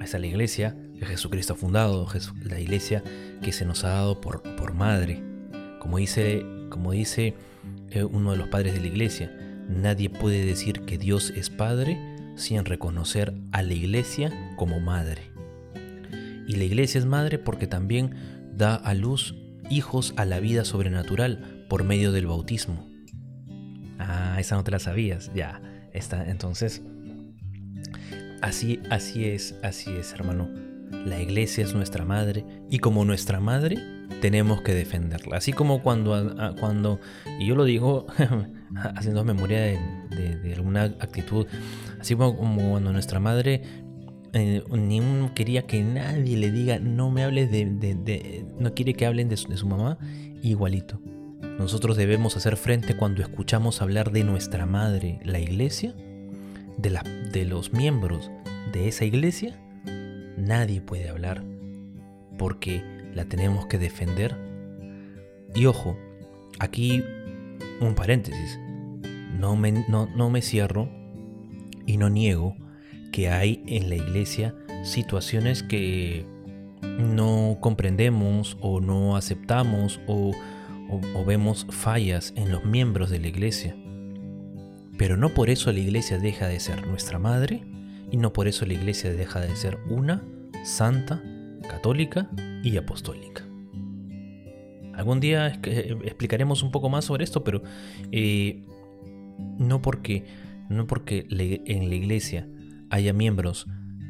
es 0.00 0.14
la 0.14 0.26
iglesia 0.26 0.76
que 0.98 1.06
Jesucristo 1.06 1.52
ha 1.52 1.56
fundado, 1.56 2.06
la 2.44 2.60
iglesia 2.60 3.02
que 3.42 3.52
se 3.52 3.64
nos 3.64 3.84
ha 3.84 3.90
dado 3.90 4.20
por, 4.20 4.42
por 4.56 4.74
madre. 4.74 5.22
Como 5.78 5.98
dice, 5.98 6.44
como 6.70 6.92
dice 6.92 7.34
eh, 7.90 8.04
uno 8.04 8.32
de 8.32 8.36
los 8.36 8.48
padres 8.48 8.74
de 8.74 8.80
la 8.80 8.86
iglesia, 8.88 9.30
nadie 9.68 10.10
puede 10.10 10.44
decir 10.44 10.80
que 10.82 10.98
Dios 10.98 11.32
es 11.36 11.50
padre 11.50 11.98
sin 12.36 12.64
reconocer 12.64 13.34
a 13.52 13.62
la 13.62 13.74
iglesia 13.74 14.32
como 14.56 14.80
madre. 14.80 15.31
Y 16.52 16.56
la 16.56 16.64
iglesia 16.64 16.98
es 16.98 17.06
madre 17.06 17.38
porque 17.38 17.66
también 17.66 18.14
da 18.54 18.74
a 18.74 18.94
luz 18.94 19.34
hijos 19.70 20.12
a 20.16 20.24
la 20.24 20.38
vida 20.38 20.64
sobrenatural 20.64 21.64
por 21.68 21.82
medio 21.82 22.12
del 22.12 22.26
bautismo. 22.26 22.88
Ah, 23.98 24.36
esa 24.38 24.56
no 24.56 24.64
te 24.64 24.70
la 24.70 24.78
sabías. 24.78 25.30
Ya, 25.34 25.62
está. 25.92 26.28
Entonces, 26.28 26.82
Así, 28.42 28.80
así 28.90 29.26
es, 29.26 29.54
así 29.62 29.92
es, 29.92 30.12
hermano. 30.12 30.48
La 31.06 31.22
iglesia 31.22 31.62
es 31.62 31.74
nuestra 31.74 32.04
madre 32.04 32.44
y 32.68 32.80
como 32.80 33.04
nuestra 33.04 33.38
madre 33.38 33.78
tenemos 34.20 34.62
que 34.62 34.74
defenderla. 34.74 35.36
Así 35.36 35.52
como 35.52 35.80
cuando, 35.80 36.34
cuando 36.58 36.98
y 37.38 37.46
yo 37.46 37.54
lo 37.54 37.64
digo 37.64 38.06
haciendo 38.96 39.24
memoria 39.24 39.60
de, 39.60 40.54
alguna 40.56 40.82
actitud, 40.82 41.46
así 42.00 42.16
como, 42.16 42.36
cuando 42.36 42.92
nuestra 42.92 43.20
madre 43.20 43.62
eh, 44.34 44.62
ni 44.70 45.00
quería 45.34 45.66
que 45.66 45.82
nadie 45.82 46.36
le 46.36 46.50
diga, 46.50 46.78
no 46.78 47.10
me 47.10 47.22
hables 47.22 47.50
de, 47.50 48.46
no 48.58 48.72
quiere 48.74 48.94
que 48.94 49.04
hablen 49.04 49.28
de 49.28 49.36
su 49.36 49.66
mamá, 49.66 49.98
igualito. 50.42 51.00
Nosotros 51.58 51.96
debemos 51.96 52.36
hacer 52.36 52.56
frente 52.56 52.96
cuando 52.96 53.20
escuchamos 53.20 53.82
hablar 53.82 54.10
de 54.10 54.24
nuestra 54.24 54.64
madre, 54.64 55.20
la 55.22 55.38
iglesia, 55.38 55.94
de, 56.78 56.90
la, 56.90 57.02
de 57.32 57.44
los 57.44 57.72
miembros 57.72 58.30
de 58.72 58.88
esa 58.88 59.04
iglesia, 59.04 59.60
nadie 60.38 60.80
puede 60.80 61.10
hablar 61.10 61.44
porque 62.38 62.82
la 63.14 63.26
tenemos 63.26 63.66
que 63.66 63.78
defender. 63.78 64.34
Y 65.54 65.66
ojo, 65.66 65.98
aquí 66.58 67.04
un 67.80 67.94
paréntesis, 67.94 68.58
no 69.38 69.56
me, 69.56 69.72
no, 69.72 70.06
no 70.06 70.30
me 70.30 70.40
cierro 70.40 70.88
y 71.86 71.98
no 71.98 72.08
niego 72.08 72.56
que 73.12 73.28
hay 73.28 73.62
en 73.66 73.88
la 73.88 73.96
iglesia 73.96 74.54
situaciones 74.82 75.62
que 75.62 76.26
no 76.82 77.58
comprendemos 77.60 78.56
o 78.60 78.80
no 78.80 79.16
aceptamos 79.16 80.00
o, 80.06 80.32
vemos 81.26 81.66
fallas 81.70 82.34
en 82.36 82.50
los 82.50 82.64
miembros 82.64 83.08
de 83.08 83.20
la 83.20 83.28
iglesia. 83.28 83.76
Pero 84.98 85.16
no 85.16 85.30
por 85.30 85.48
eso 85.48 85.72
la 85.72 85.78
iglesia 85.78 86.18
deja 86.18 86.48
de 86.48 86.60
ser 86.60 86.86
nuestra 86.86 87.18
madre 87.18 87.62
y 88.10 88.16
no 88.16 88.32
por 88.32 88.48
eso 88.48 88.66
la 88.66 88.74
iglesia 88.74 89.12
deja 89.12 89.40
de 89.40 89.54
ser 89.56 89.78
una, 89.88 90.22
santa, 90.64 91.22
católica 91.68 92.28
y 92.62 92.76
apostólica. 92.76 93.44
Algún 94.94 95.20
día 95.20 95.58
eh, 95.62 95.96
explicaremos 96.04 96.62
un 96.62 96.70
poco 96.70 96.90
más 96.90 97.06
sobre 97.06 97.24
esto, 97.24 97.42
pero 97.42 97.62
eh, 98.10 98.62
no 99.58 99.80
porque, 99.80 100.24
no 100.68 100.86
porque 100.86 101.26
en 101.30 101.88
la 101.88 101.94
iglesia 101.94 102.46
haya 102.92 103.14
miembros 103.14 103.66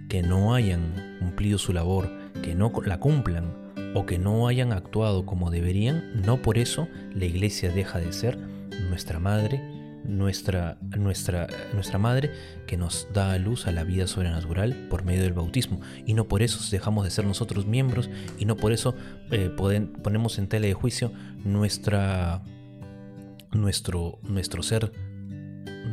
que 0.09 0.23
no 0.23 0.55
hayan 0.55 1.17
cumplido 1.21 1.57
su 1.57 1.73
labor, 1.73 2.11
que 2.43 2.57
no 2.57 2.73
la 2.85 2.99
cumplan 2.99 3.73
o 3.95 4.05
que 4.07 4.19
no 4.19 4.49
hayan 4.49 4.73
actuado 4.73 5.25
como 5.25 5.51
deberían, 5.51 6.21
no 6.27 6.43
por 6.43 6.59
eso 6.59 6.89
la 7.15 7.25
iglesia 7.25 7.71
deja 7.71 8.01
de 8.01 8.13
ser 8.13 8.37
nuestra 8.89 9.21
madre, 9.21 9.63
nuestra, 10.05 10.79
nuestra, 10.99 11.47
nuestra 11.73 11.99
madre 11.99 12.33
que 12.67 12.77
nos 12.77 13.07
da 13.15 13.33
a 13.33 13.39
luz 13.39 13.69
a 13.69 13.73
la 13.73 13.85
vida 13.85 14.09
sobrenatural 14.09 14.75
por 14.91 15.05
medio 15.05 15.23
del 15.23 15.33
bautismo. 15.33 15.81
Y 16.05 16.15
no 16.15 16.27
por 16.27 16.43
eso 16.43 16.59
dejamos 16.69 17.05
de 17.05 17.13
ser 17.13 17.25
nosotros 17.25 17.67
miembros 17.67 18.11
y 18.37 18.47
no 18.47 18.57
por 18.57 18.73
eso 18.73 18.97
eh, 19.31 19.49
ponemos 20.03 20.39
en 20.39 20.49
tela 20.49 20.67
de 20.67 20.75
juicio 20.75 21.13
nuestra, 21.45 22.43
nuestro, 23.53 24.19
nuestro, 24.25 24.65
ser, 24.65 24.93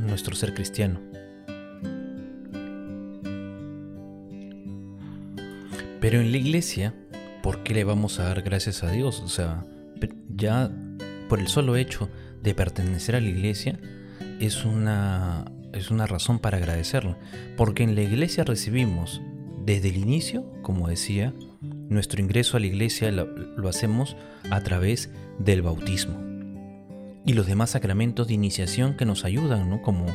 nuestro 0.08 0.36
ser 0.36 0.56
cristiano. 0.56 1.00
Pero 6.00 6.20
en 6.20 6.32
la 6.32 6.38
iglesia, 6.38 6.94
¿por 7.44 7.64
qué 7.64 7.74
le 7.74 7.84
vamos 7.84 8.20
a 8.20 8.26
dar 8.26 8.42
gracias 8.42 8.84
a 8.84 8.92
Dios? 8.92 9.22
O 9.22 9.28
sea, 9.28 9.66
ya 10.36 10.72
por 11.28 11.40
el 11.40 11.48
solo 11.48 11.76
hecho 11.76 12.10
de 12.42 12.56
pertenecer 12.56 13.16
a 13.16 13.22
la 13.22 13.28
iglesia, 13.28 13.80
es 14.40 14.64
una, 14.64 15.46
es 15.74 15.92
una 15.92 16.08
razón 16.08 16.40
para 16.40 16.58
agradecerlo. 16.58 17.18
Porque 17.58 17.84
en 17.84 17.96
la 17.96 18.02
iglesia 18.02 18.44
recibimos 18.44 19.22
desde 19.66 19.90
el 19.90 19.98
inicio, 19.98 20.46
como 20.62 20.88
decía, 20.88 21.34
nuestro 21.62 22.22
ingreso 22.22 22.58
a 22.58 22.60
la 22.60 22.68
iglesia 22.68 23.12
lo, 23.12 23.70
hacemos 23.70 24.16
a 24.50 24.62
través 24.62 25.12
del 25.38 25.62
bautismo. 25.62 26.18
Y 27.26 27.34
los 27.34 27.46
demás 27.46 27.72
sacramentos 27.72 28.28
de 28.28 28.34
iniciación 28.34 28.96
que 28.96 29.06
nos 29.06 29.26
ayudan, 29.26 29.70
¿no? 29.70 29.82
como 29.82 30.06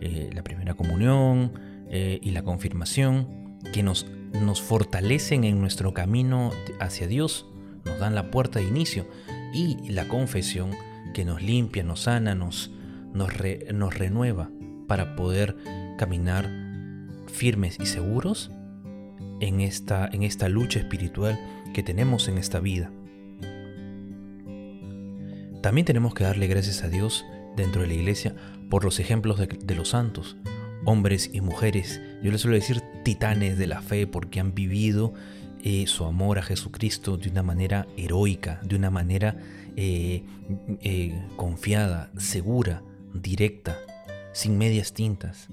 eh, 0.00 0.30
la 0.32 0.42
primera 0.42 0.74
comunión 0.74 1.52
eh, 1.90 2.20
y 2.22 2.30
la 2.30 2.42
confirmación, 2.42 3.58
que 3.72 3.82
nos, 3.82 4.06
nos 4.34 4.60
fortalecen 4.60 5.44
en 5.44 5.60
nuestro 5.60 5.94
camino 5.94 6.52
hacia 6.80 7.06
Dios, 7.06 7.46
nos 7.84 7.98
dan 7.98 8.14
la 8.14 8.30
puerta 8.30 8.58
de 8.58 8.66
inicio. 8.66 9.06
Y 9.52 9.88
la 9.90 10.08
confesión, 10.08 10.70
que 11.12 11.24
nos 11.24 11.42
limpia, 11.42 11.84
nos 11.84 12.00
sana, 12.02 12.34
nos, 12.34 12.72
nos, 13.12 13.32
renueva 13.94 14.50
para 14.88 15.14
poder 15.14 15.56
caminar 15.96 16.50
firmes 17.26 17.78
y 17.80 17.86
seguros 17.86 18.50
en 19.40 19.60
esta, 19.60 20.08
en 20.12 20.24
esta 20.24 20.48
lucha 20.48 20.80
espiritual 20.80 21.38
que 21.72 21.82
tenemos 21.82 22.28
en 22.28 22.38
esta 22.38 22.60
vida. 22.60 22.90
También 25.62 25.86
tenemos 25.86 26.12
que 26.14 26.24
darle 26.24 26.46
gracias 26.46 26.82
a 26.82 26.88
Dios 26.88 27.24
dentro 27.56 27.82
de 27.82 27.88
la 27.88 27.94
iglesia 27.94 28.34
por 28.68 28.84
los 28.84 28.98
ejemplos 29.00 29.38
de, 29.38 29.74
los 29.74 29.90
santos, 29.90 30.36
hombres 30.84 31.30
y 31.32 31.40
mujeres, 31.40 32.00
yo 32.24 32.32
les 32.32 32.40
suelo 32.40 32.56
decir 32.56 32.80
titanes 33.02 33.58
de 33.58 33.66
la 33.66 33.82
fe 33.82 34.06
porque 34.06 34.40
han 34.40 34.54
vivido 34.54 35.12
eh, 35.62 35.86
su 35.86 36.06
amor 36.06 36.38
a 36.38 36.42
Jesucristo 36.42 37.18
de 37.18 37.28
una 37.28 37.42
manera 37.42 37.86
heroica, 37.98 38.60
de 38.64 38.76
una 38.76 38.88
manera 38.90 39.36
eh, 39.76 40.24
eh, 40.80 41.22
confiada, 41.36 42.10
segura, 42.16 42.82
directa, 43.12 43.76
sin 44.32 44.56
medias 44.56 44.94
tintas. 44.94 45.48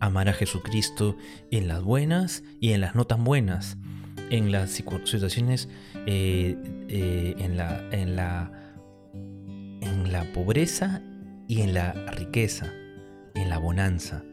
Amar 0.00 0.30
a 0.30 0.32
Jesucristo 0.32 1.18
en 1.50 1.68
las 1.68 1.82
buenas 1.82 2.44
y 2.60 2.72
en 2.72 2.80
las 2.80 2.94
no 2.94 3.06
tan 3.06 3.22
buenas, 3.22 3.76
en 4.30 4.52
las 4.52 4.70
situaciones, 4.70 5.68
eh, 6.06 6.56
en, 6.88 7.58
la, 7.58 7.86
en, 7.92 8.16
la, 8.16 8.50
en 9.82 10.12
la 10.12 10.24
pobreza 10.32 11.02
y 11.46 11.60
en 11.60 11.74
la 11.74 11.92
riqueza, 12.12 12.72
en 13.34 13.50
la 13.50 13.58
bonanza, 13.58 14.24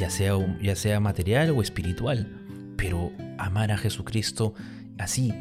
ya 0.00 0.10
sea, 0.10 0.32
ya 0.62 0.74
sea 0.74 0.98
material 0.98 1.50
o 1.50 1.62
espiritual, 1.62 2.26
pero 2.76 3.12
amar 3.38 3.70
a 3.70 3.78
Jesucristo 3.78 4.54
así 4.98 5.34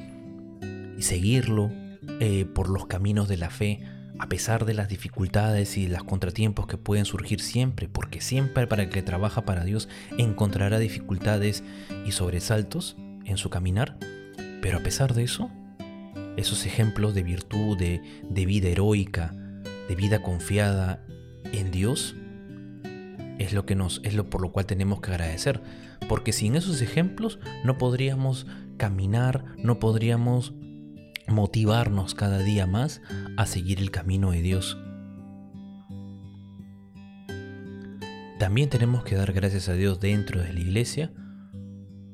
y 0.98 1.02
seguirlo 1.02 1.72
eh, 2.20 2.46
por 2.46 2.70
los 2.70 2.86
caminos 2.86 3.30
de 3.30 3.38
la 3.38 3.50
fe, 3.50 3.80
a 4.20 4.28
pesar 4.28 4.66
de 4.66 4.74
las 4.74 4.90
dificultades 4.90 5.78
y 5.78 5.88
los 5.88 6.04
contratiempos 6.04 6.68
que 6.68 6.78
pueden 6.78 7.06
surgir 7.06 7.40
siempre, 7.40 7.88
porque 7.88 8.20
siempre 8.20 8.68
para 8.68 8.84
el 8.84 8.90
que 8.90 9.02
trabaja 9.02 9.46
para 9.46 9.64
Dios 9.64 9.88
encontrará 10.18 10.78
dificultades 10.78 11.64
y 12.06 12.12
sobresaltos 12.12 12.98
en 13.24 13.38
su 13.38 13.50
caminar, 13.50 13.98
pero 14.62 14.80
a 14.80 14.82
pesar 14.82 15.14
de 15.14 15.24
eso, 15.24 15.50
esos 16.36 16.66
ejemplos 16.66 17.14
de 17.14 17.24
virtud, 17.24 17.78
de, 17.78 18.46
vida 18.46 18.68
heroica, 18.68 19.34
de 19.88 19.96
vida 19.96 20.22
confiada 20.22 21.02
en 21.54 21.72
Dios, 21.72 22.18
es 23.40 23.54
lo 23.54 23.66
que 23.66 23.76
nos 23.76 24.02
es 24.04 24.14
lo 24.14 24.30
por 24.30 24.42
lo 24.42 24.52
cual 24.52 24.66
tenemos 24.66 25.02
que 25.02 25.12
agradecer, 25.12 25.62
porque 26.08 26.34
sin 26.34 26.56
esos 26.56 26.82
ejemplos 26.82 27.40
no 27.64 27.78
podríamos 27.78 28.46
caminar, 28.78 29.46
no 29.58 29.80
podríamos 29.80 30.54
motivarnos 31.28 32.16
cada 32.16 32.40
día 32.40 32.68
más 32.68 33.02
a 33.38 33.46
seguir 33.46 33.80
el 33.80 33.92
camino 33.92 34.32
de 34.32 34.42
Dios. 34.42 34.78
También 38.40 38.70
tenemos 38.70 39.04
que 39.04 39.16
dar 39.16 39.34
gracias 39.34 39.68
a 39.68 39.74
Dios 39.74 40.00
dentro 40.00 40.42
de 40.42 40.54
la 40.54 40.60
iglesia 40.60 41.12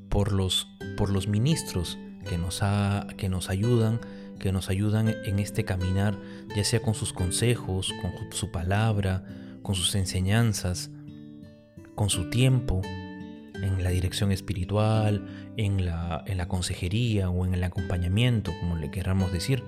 por 0.08 0.32
los, 0.32 0.66
por 0.96 1.10
los 1.10 1.28
ministros 1.28 1.98
que 2.28 2.36
nos, 2.36 2.60
que 3.16 3.28
nos 3.28 3.48
ayudan, 3.48 4.00
que 4.40 4.50
nos 4.50 4.68
ayudan 4.68 5.08
en 5.24 5.38
este 5.38 5.64
caminar, 5.64 6.18
ya 6.56 6.64
sea 6.64 6.80
con 6.80 6.94
sus 6.94 7.12
consejos, 7.12 7.92
con 8.02 8.12
su 8.32 8.50
palabra, 8.50 9.24
con 9.62 9.76
sus 9.76 9.94
enseñanzas, 9.94 10.90
con 11.96 12.10
su 12.10 12.30
tiempo, 12.30 12.82
en 13.54 13.82
la 13.82 13.90
dirección 13.90 14.30
espiritual, 14.30 15.26
en 15.56 15.84
la, 15.84 16.22
en 16.26 16.36
la 16.36 16.46
consejería 16.46 17.30
o 17.30 17.44
en 17.44 17.54
el 17.54 17.64
acompañamiento, 17.64 18.52
como 18.60 18.76
le 18.76 18.90
queramos 18.90 19.32
decir. 19.32 19.64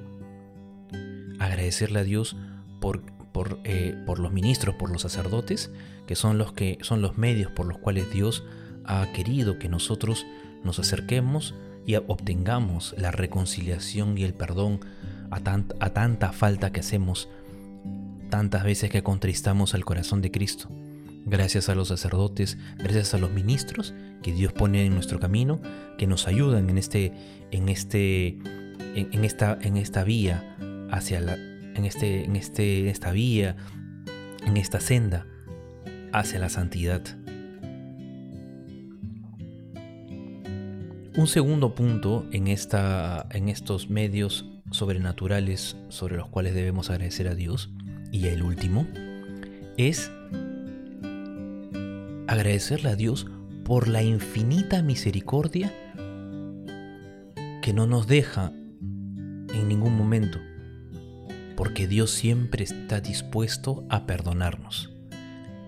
Agradecerle 1.41 2.01
a 2.01 2.05
Dios 2.05 2.37
por, 2.81 3.03
por, 3.33 3.59
eh, 3.64 3.97
por 4.07 4.19
los 4.19 4.31
ministros, 4.31 4.75
por 4.77 4.91
los 4.91 5.03
sacerdotes, 5.03 5.73
que 6.07 6.14
son 6.14 6.38
los, 6.38 6.53
que 6.53 6.79
son 6.83 7.01
los 7.01 7.17
medios 7.17 7.51
por 7.51 7.67
los 7.67 7.79
cuales 7.79 8.12
Dios 8.12 8.45
ha 8.85 9.07
querido 9.12 9.59
que 9.59 9.69
nosotros 9.69 10.27
nos 10.62 10.79
acerquemos 10.79 11.55
y 11.87 11.97
obtengamos 11.97 12.95
la 12.99 13.11
reconciliación 13.11 14.19
y 14.19 14.25
el 14.25 14.35
perdón 14.35 14.81
a, 15.31 15.37
a 15.81 15.91
tanta 15.91 16.33
falta 16.33 16.73
que 16.73 16.81
hacemos, 16.81 17.31
tantas 18.29 18.64
veces 18.64 18.91
que 18.91 19.03
contristamos 19.03 19.75
al 19.75 19.87
corazón 19.87 20.21
de 20.21 20.31
Cristo 20.31 20.69
gracias 21.27 21.69
a 21.69 21.75
los 21.75 21.89
sacerdotes, 21.89 22.59
gracias 22.79 23.15
a 23.15 23.19
los 23.19 23.31
ministros 23.31 23.95
que 24.23 24.33
Dios 24.33 24.53
pone 24.53 24.85
en 24.85 24.95
nuestro 24.95 25.21
camino, 25.21 25.61
que 25.97 26.07
nos 26.07 26.27
ayudan 26.27 26.71
en 26.71 26.79
este, 26.79 27.13
en 27.51 27.69
este, 27.69 28.39
en, 28.95 29.25
esta, 29.25 29.59
en 29.61 29.77
esta 29.77 30.05
vía 30.05 30.57
hacia 30.91 31.21
la, 31.21 31.35
en 31.35 31.85
este, 31.85 32.25
en 32.25 32.37
este, 32.37 32.91
esta 32.91 33.13
vía, 33.13 33.57
en 34.47 34.57
esta 34.57 34.81
senda 34.81 35.27
hacia 36.13 36.39
la 36.39 36.49
santidad. 36.49 37.03
Un 41.17 41.27
segundo 41.27 41.75
punto 41.75 42.27
en, 42.33 42.47
esta, 42.47 43.27
en 43.33 43.49
estos 43.49 43.91
medios 43.91 44.47
sobrenaturales 44.71 45.77
sobre 45.89 46.17
los 46.17 46.29
cuales 46.29 46.55
debemos 46.55 46.91
agradecer 46.91 47.27
a 47.29 47.35
Dios, 47.35 47.71
y 48.13 48.27
el 48.29 48.43
último, 48.43 48.87
es 49.77 50.11
agradecerle 52.29 52.91
a 52.91 52.97
Dios 52.97 53.27
por 53.64 53.88
la 53.88 54.03
infinita 54.03 54.83
misericordia 54.83 55.73
que 57.62 57.73
no 57.73 57.87
nos 57.87 58.07
deja 58.07 58.53
en 59.53 59.69
ningún 59.69 59.97
momento, 59.97 60.38
porque 61.57 61.88
Dios 61.88 62.11
siempre 62.11 62.64
está 62.64 63.01
dispuesto 63.01 63.85
a 63.91 64.07
perdonarnos. 64.07 64.95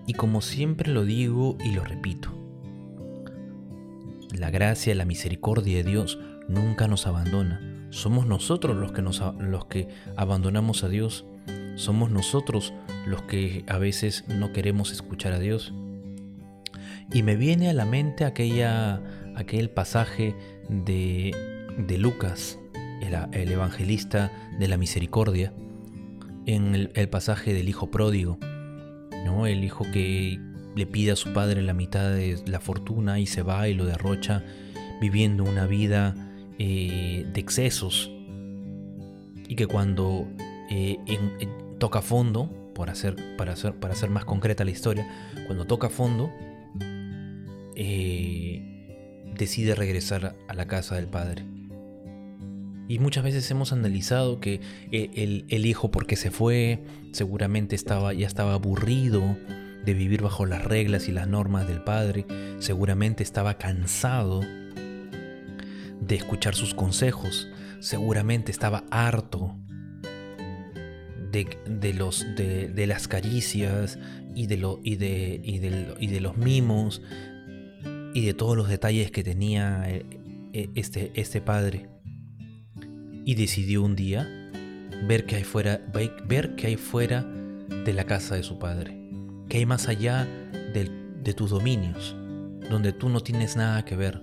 Y 0.07 0.15
como 0.15 0.41
siempre 0.41 0.93
lo 0.93 1.05
digo 1.05 1.59
y 1.65 1.73
lo 1.73 1.85
repito, 1.85 2.31
la 4.33 4.51
gracia 4.51 4.95
la 4.95 5.05
misericordia 5.05 5.79
de 5.79 5.85
Dios 5.85 6.19
nunca 6.49 6.89
nos 6.89 7.07
abandona. 7.07 7.61
Somos 7.91 8.27
nosotros 8.27 8.77
los 8.77 8.93
que, 8.93 9.03
nos, 9.03 9.23
los 9.39 9.67
que 9.67 9.89
abandonamos 10.17 10.85
a 10.85 10.89
Dios. 10.89 11.27
Somos 11.75 12.11
nosotros 12.11 12.73
los 13.07 13.23
que 13.23 13.65
a 13.67 13.79
veces 13.79 14.25
no 14.29 14.53
queremos 14.53 14.93
escuchar 14.93 15.33
a 15.33 15.39
Dios. 15.39 15.75
Y 17.13 17.23
me 17.23 17.37
viene 17.37 17.69
a 17.69 17.73
la 17.73 17.85
mente 17.85 18.25
aquella, 18.25 19.01
aquel 19.35 19.71
pasaje 19.71 20.35
de, 20.69 21.35
de 21.77 21.99
Lucas, 21.99 22.59
el, 23.33 23.51
evangelista 23.51 24.31
de 24.59 24.69
la 24.69 24.77
misericordia, 24.77 25.53
en 26.47 26.75
el, 26.75 27.09
pasaje 27.09 27.53
del 27.53 27.69
hijo 27.69 27.91
pródigo, 27.91 28.39
¿no? 29.25 29.47
el 29.47 29.65
hijo 29.65 29.85
que 29.93 30.39
le 30.77 30.87
pide 30.87 31.13
a 31.13 31.17
su 31.17 31.33
padre 31.33 31.63
la 31.63 31.75
mitad 31.75 32.11
de 32.11 32.41
la 32.47 32.61
fortuna 32.61 33.19
y 33.19 33.27
se 33.27 33.43
va 33.43 33.69
y 33.69 33.75
lo 33.75 33.87
derrocha 33.87 34.45
viviendo 35.01 35.45
una 35.45 35.67
vida 35.67 36.15
eh, 36.59 37.27
de 37.33 37.41
excesos 37.41 38.11
y 39.49 39.57
que 39.57 39.67
cuando 39.67 40.29
eh, 40.71 40.99
toca 41.79 42.03
fondo, 42.03 42.73
por 42.75 42.89
hacer, 42.89 43.17
para, 43.37 43.55
hacer, 43.55 43.75
para 43.75 43.95
hacer 43.95 44.11
más 44.11 44.25
concreta 44.25 44.65
la 44.65 44.71
historia, 44.71 45.07
cuando 45.47 45.67
toca 45.67 45.89
fondo, 45.89 46.31
eh, 47.83 48.61
decide 49.39 49.75
regresar 49.75 50.37
a 50.47 50.53
la 50.53 50.67
casa 50.67 50.97
del 50.97 51.07
padre. 51.07 51.47
Y 52.89 52.99
muchas 52.99 53.25
veces 53.25 53.51
hemos 53.51 53.73
analizado 53.73 54.39
que 54.39 54.61
eh, 54.93 55.45
el, 55.49 55.65
hijo 55.65 55.91
porque 55.91 56.17
se 56.17 56.31
fue, 56.31 56.81
seguramente 57.13 57.75
estaba, 57.75 58.13
ya 58.13 58.27
estaba 58.27 58.53
aburrido 58.53 59.23
de 59.87 59.95
vivir 59.95 60.21
bajo 60.21 60.45
las 60.45 60.63
reglas 60.63 61.09
y 61.09 61.13
las 61.13 61.27
normas 61.27 61.67
del 61.69 61.83
padre, 61.83 62.27
seguramente 62.59 63.23
estaba 63.23 63.55
cansado 63.55 64.41
de 64.41 66.15
escuchar 66.15 66.55
sus 66.55 66.75
consejos, 66.75 67.49
seguramente 67.79 68.53
estaba 68.53 68.85
harto 68.91 69.57
de, 71.33 71.95
los, 71.95 72.27
de, 72.37 72.87
las 72.87 73.09
caricias 73.09 73.99
y 74.35 74.49
de, 74.49 74.59
lo, 74.59 74.81
y, 74.83 74.97
de, 74.97 75.41
y, 75.43 76.05
y 76.05 76.07
de 76.09 76.21
los 76.21 76.37
mimos 76.37 77.01
y 78.15 78.25
de 78.25 78.35
todos 78.35 78.57
los 78.57 78.69
detalles 78.69 79.11
que 79.11 79.23
tenía 79.23 79.85
eh, 79.89 80.05
eh, 80.53 80.69
este, 80.75 81.13
este 81.15 81.41
padre. 81.41 81.89
Y 83.25 83.35
decidió 83.35 83.83
un 83.83 83.97
día 83.97 84.29
ver 85.07 85.27
que 85.27 85.37
hay 85.37 85.45
fuera, 85.45 85.81
ver 86.27 86.55
que 86.57 86.67
hay 86.67 86.77
fuera 86.77 87.23
de 87.23 87.93
la 87.93 88.05
casa 88.05 88.35
de 88.35 88.43
su 88.43 88.59
padre, 88.59 88.97
que 89.49 89.59
hay 89.59 89.67
más 89.67 89.89
allá 89.89 90.27
de, 90.73 90.91
de 91.23 91.35
tus 91.35 91.51
dominios, 91.51 92.17
donde 92.69 92.93
tú 92.93 93.09
no 93.09 93.21
tienes 93.21 93.57
nada 93.57 93.85
que 93.85 93.97
ver. 93.97 94.23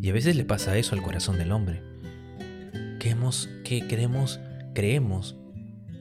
Y 0.00 0.10
a 0.10 0.12
veces 0.12 0.36
le 0.36 0.44
pasa 0.44 0.76
eso 0.76 0.94
al 0.94 1.02
corazón 1.02 1.38
del 1.38 1.52
hombre. 1.52 1.82
Que, 2.98 3.10
hemos, 3.10 3.48
que 3.64 3.86
creemos, 3.86 4.40
creemos 4.74 5.36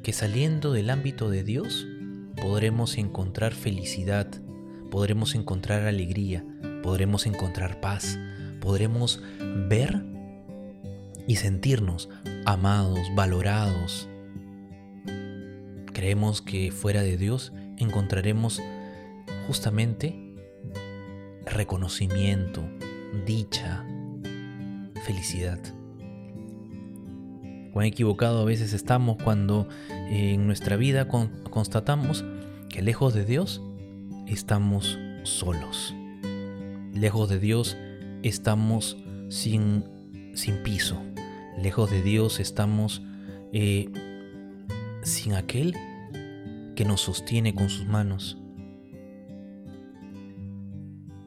que 0.04 0.14
saliendo 0.14 0.74
del 0.74 0.90
ámbito 0.90 1.30
de 1.30 1.44
Dios 1.44 1.88
podremos 2.36 2.98
encontrar 2.98 3.54
felicidad, 3.54 4.28
podremos 4.92 5.36
encontrar 5.36 5.88
alegría, 5.88 6.46
podremos 6.84 7.26
encontrar 7.26 7.80
paz, 7.80 8.20
podremos 8.60 9.24
ver 9.70 10.04
y 11.26 11.38
sentirnos 11.38 12.10
amados, 12.46 13.00
valorados. 13.16 14.08
Creemos 15.94 16.42
que 16.42 16.72
fuera 16.72 17.02
de 17.02 17.18
Dios 17.18 17.54
encontraremos 17.78 18.62
justamente 19.48 20.36
reconocimiento, 21.46 22.64
dicha, 23.26 23.86
felicidad. 25.06 25.60
Cuán 27.72 27.86
equivocado 27.88 28.42
a 28.42 28.46
veces 28.46 28.74
estamos 28.74 29.18
cuando 29.24 29.68
eh, 29.90 30.34
en 30.34 30.46
nuestra 30.46 30.76
vida 30.76 31.08
constatamos 31.08 32.24
que 32.70 32.82
lejos 32.82 33.14
de 33.14 33.26
Dios 33.26 33.62
estamos 34.28 35.00
solos. 35.24 35.96
Lejos 36.94 37.30
de 37.30 37.40
Dios 37.40 37.78
estamos 38.22 38.98
sin, 39.30 39.84
sin 40.34 40.64
piso. 40.64 41.02
Lejos 41.62 41.90
de 41.92 42.02
Dios 42.02 42.40
estamos 42.40 43.02
eh, 43.52 43.90
sin 45.04 45.34
aquel 45.34 45.76
que 46.76 46.86
nos 46.86 47.02
sostiene 47.02 47.54
con 47.54 47.70
sus 47.70 47.88
manos. 47.88 48.38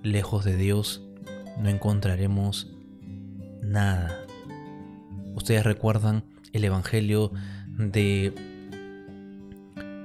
Lejos 0.03 0.45
de 0.45 0.57
Dios 0.57 1.03
no 1.61 1.69
encontraremos 1.69 2.73
nada. 3.63 4.25
Ustedes 5.35 5.65
recuerdan 5.65 6.25
el 6.53 6.65
Evangelio 6.65 7.33
de, 7.77 8.33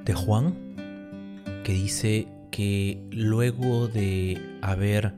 de 0.05 0.13
Juan, 0.13 0.55
que 1.63 1.73
dice 1.73 2.27
que 2.51 3.07
luego 3.11 3.87
de 3.87 4.59
haber, 4.61 5.13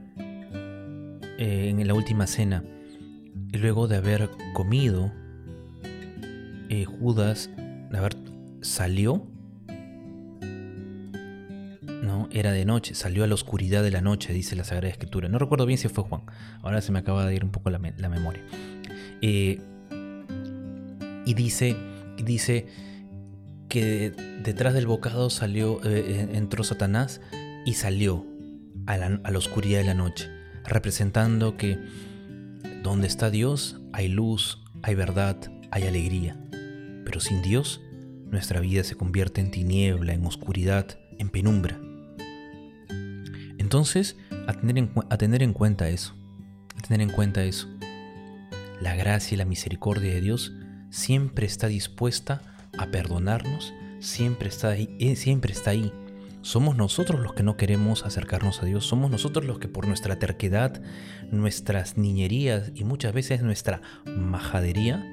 eh, 1.43 1.67
en 1.67 1.86
la 1.86 1.93
última 1.93 2.25
cena, 2.25 2.63
luego 3.51 3.89
de 3.89 3.97
haber 3.97 4.29
comido, 4.53 5.12
eh, 6.69 6.86
Judas, 6.86 7.49
salió, 8.62 9.27
no, 12.01 12.29
era 12.32 12.53
de 12.53 12.63
noche, 12.63 12.95
salió 12.95 13.25
a 13.25 13.27
la 13.27 13.34
oscuridad 13.34 13.84
de 13.84 13.91
la 13.91 13.99
noche, 13.99 14.32
dice 14.32 14.56
la 14.56 14.63
Sagrada 14.63 14.88
Escritura. 14.88 15.27
No 15.27 15.38
recuerdo 15.38 15.65
bien 15.65 15.77
si 15.77 15.89
fue 15.89 16.06
Juan, 16.06 16.21
ahora 16.62 16.79
se 16.79 16.93
me 16.93 16.99
acaba 16.99 17.25
de 17.25 17.36
ir 17.36 17.43
un 17.43 17.51
poco 17.51 17.69
la, 17.69 17.77
memoria. 17.77 18.41
Eh, 19.21 19.60
y 21.25 21.34
dice, 21.34 21.75
dice 22.23 22.67
que 23.67 24.13
detrás 24.45 24.73
del 24.73 24.88
bocado 24.88 25.29
salió, 25.29 25.84
entró 25.84 26.63
Satanás 26.63 27.19
y 27.65 27.73
salió 27.73 28.25
a 28.86 28.97
la 28.97 29.38
oscuridad 29.38 29.79
de 29.79 29.86
la 29.86 29.93
noche, 29.93 30.29
representando 30.65 31.58
que 31.58 31.78
donde 32.84 33.08
está 33.08 33.30
Dios 33.30 33.80
hay 33.91 34.08
luz, 34.08 34.63
hay 34.82 34.95
verdad, 34.95 35.38
hay 35.71 35.84
alegría. 35.84 36.38
Pero 37.06 37.19
sin 37.19 37.41
Dios, 37.41 37.82
nuestra 38.30 38.60
vida 38.60 38.84
se 38.84 38.95
convierte 38.95 39.41
en 39.41 39.52
tiniebla, 39.52 40.13
en 40.13 40.26
oscuridad, 40.26 40.99
en 41.17 41.30
penumbra. 41.30 41.80
Entonces, 43.58 44.17
a 44.47 44.54
tener 44.54 44.78
en, 44.78 44.91
a 45.10 45.17
tener 45.17 45.43
en 45.43 45.54
cuenta 45.54 45.89
eso, 45.89 46.15
a 46.78 46.82
tener 46.82 47.02
en 47.02 47.10
cuenta 47.10 47.43
eso. 47.43 47.67
La 48.82 48.95
gracia 48.95 49.36
y 49.36 49.38
la 49.38 49.45
misericordia 49.45 50.13
de 50.13 50.21
Dios 50.21 50.54
siempre 50.89 51.45
está 51.45 51.67
dispuesta 51.67 52.41
a 52.78 52.88
perdonarnos, 52.88 53.73
siempre 53.99 54.49
está 54.49 54.69
ahí, 54.69 54.95
eh, 54.99 55.15
siempre 55.15 55.54
está 55.54 55.71
ahí. 55.71 55.93
Somos 56.43 56.75
nosotros 56.75 57.21
los 57.21 57.34
que 57.34 57.41
no 57.41 57.56
queremos 57.56 58.06
acercarnos 58.06 58.62
a 58.62 58.65
Dios, 58.65 58.86
somos 58.86 59.10
nosotros 59.10 59.45
los 59.45 59.60
que 59.60 59.69
por 59.69 59.88
nuestra 59.88 60.19
terquedad, 60.19 60.82
nuestras 61.32 61.97
niñerías 61.97 62.71
y 62.75 62.84
muchas 62.84 63.13
veces 63.13 63.41
nuestra 63.41 63.82
majadería 64.06 65.10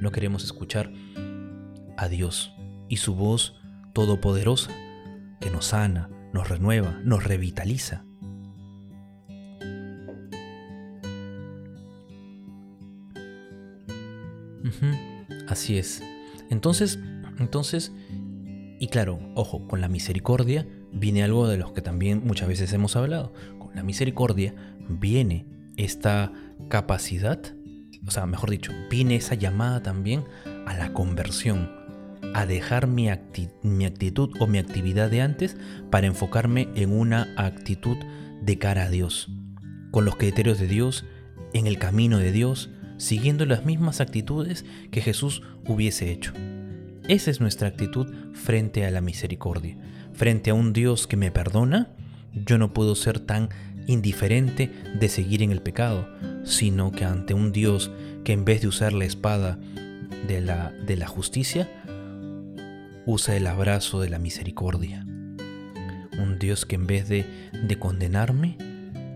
no 0.00 0.10
queremos 0.10 0.44
escuchar 0.44 0.90
a 1.98 2.08
Dios 2.08 2.54
y 2.88 2.96
su 2.96 3.14
voz 3.14 3.60
todopoderosa 3.92 4.70
que 5.40 5.50
nos 5.50 5.66
sana, 5.66 6.08
nos 6.32 6.48
renueva, 6.48 6.98
nos 7.04 7.22
revitaliza. 7.22 8.06
Así 15.48 15.76
es. 15.76 16.02
Entonces, 16.48 16.98
entonces, 17.38 17.92
y 18.82 18.88
claro, 18.88 19.20
ojo, 19.36 19.68
con 19.68 19.80
la 19.80 19.86
misericordia 19.86 20.66
viene 20.92 21.22
algo 21.22 21.46
de 21.46 21.56
los 21.56 21.70
que 21.70 21.82
también 21.82 22.22
muchas 22.24 22.48
veces 22.48 22.72
hemos 22.72 22.96
hablado. 22.96 23.32
Con 23.60 23.76
la 23.76 23.84
misericordia 23.84 24.56
viene 24.88 25.46
esta 25.76 26.32
capacidad, 26.68 27.40
o 28.04 28.10
sea, 28.10 28.26
mejor 28.26 28.50
dicho, 28.50 28.72
viene 28.90 29.14
esa 29.14 29.36
llamada 29.36 29.84
también 29.84 30.24
a 30.66 30.76
la 30.76 30.92
conversión, 30.94 31.70
a 32.34 32.44
dejar 32.44 32.88
mi, 32.88 33.08
mi 33.62 33.84
actitud 33.84 34.30
o 34.40 34.48
mi 34.48 34.58
actividad 34.58 35.12
de 35.12 35.22
antes 35.22 35.56
para 35.92 36.08
enfocarme 36.08 36.66
en 36.74 36.90
una 36.90 37.32
actitud 37.36 37.98
de 38.42 38.58
cara 38.58 38.86
a 38.86 38.90
Dios, 38.90 39.30
con 39.92 40.04
los 40.04 40.16
criterios 40.16 40.58
de 40.58 40.66
Dios, 40.66 41.04
en 41.52 41.68
el 41.68 41.78
camino 41.78 42.18
de 42.18 42.32
Dios, 42.32 42.68
siguiendo 42.96 43.46
las 43.46 43.64
mismas 43.64 44.00
actitudes 44.00 44.64
que 44.90 45.02
Jesús 45.02 45.44
hubiese 45.68 46.10
hecho. 46.10 46.32
Esa 47.12 47.30
es 47.30 47.42
nuestra 47.42 47.68
actitud 47.68 48.06
frente 48.32 48.86
a 48.86 48.90
la 48.90 49.02
misericordia. 49.02 49.76
Frente 50.14 50.48
a 50.48 50.54
un 50.54 50.72
Dios 50.72 51.06
que 51.06 51.18
me 51.18 51.30
perdona, 51.30 51.90
yo 52.32 52.56
no 52.56 52.72
puedo 52.72 52.94
ser 52.94 53.20
tan 53.20 53.50
indiferente 53.86 54.72
de 54.98 55.10
seguir 55.10 55.42
en 55.42 55.50
el 55.50 55.60
pecado, 55.60 56.08
sino 56.44 56.90
que 56.90 57.04
ante 57.04 57.34
un 57.34 57.52
Dios 57.52 57.90
que 58.24 58.32
en 58.32 58.46
vez 58.46 58.62
de 58.62 58.68
usar 58.68 58.94
la 58.94 59.04
espada 59.04 59.58
de 60.26 60.40
la, 60.40 61.06
justicia, 61.06 61.68
usa 63.04 63.36
el 63.36 63.46
abrazo 63.46 64.00
de 64.00 64.08
la 64.08 64.18
misericordia. 64.18 65.04
Un 66.18 66.38
Dios 66.40 66.64
que 66.64 66.76
en 66.76 66.86
vez 66.86 67.10
de 67.10 67.76
condenarme, 67.78 68.56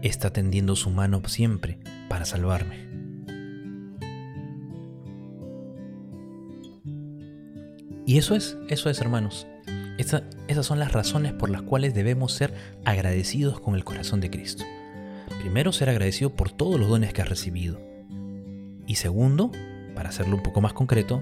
está 0.03 0.35
tendiendo 0.35 0.77
su 0.77 0.91
mano 0.91 1.23
siempre 1.25 1.79
para 2.11 2.27
salvarme. 2.27 2.86
Y 8.07 8.19
eso 8.19 8.37
es, 8.37 8.57
eso 8.69 8.89
es 8.89 9.01
hermanos. 9.01 9.49
esas 9.99 10.67
son 10.67 10.79
las 10.79 10.93
razones 10.93 11.33
por 11.33 11.51
las 11.51 11.63
cuales 11.63 11.93
debemos 11.93 12.33
ser 12.33 12.55
agradecidos 12.85 13.59
con 13.59 13.75
el 13.75 13.83
corazón 13.83 14.21
de 14.21 14.31
Cristo. 14.31 14.65
Primero, 15.41 15.73
ser 15.73 15.91
agradecido 15.91 16.35
por 16.35 16.53
todos 16.53 16.79
los 16.79 16.89
dones 16.89 17.13
que 17.13 17.23
has 17.23 17.29
recibido. 17.29 17.81
Y 18.87 18.95
segundo, 18.95 19.51
para 19.97 20.11
hacerlo 20.11 20.37
un 20.37 20.45
poco 20.45 20.61
más 20.61 20.73
concreto, 20.73 21.21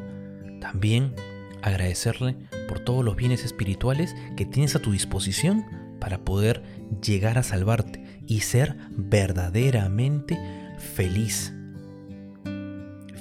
también 0.60 1.14
agradecerle 1.62 2.36
por 2.68 2.80
todos 2.80 3.02
los 3.02 3.16
bienes 3.16 3.44
espirituales 3.44 4.14
que 4.36 4.44
tienes 4.44 4.76
a 4.76 4.80
tu 4.80 4.92
disposición 4.92 5.64
para 5.98 6.18
poder 6.18 6.62
llegar 7.02 7.38
a 7.38 7.42
salvarte 7.42 8.04
y 8.26 8.40
ser 8.40 8.76
verdaderamente 8.90 10.38
feliz. 10.78 11.54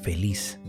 Feliz 0.01 0.59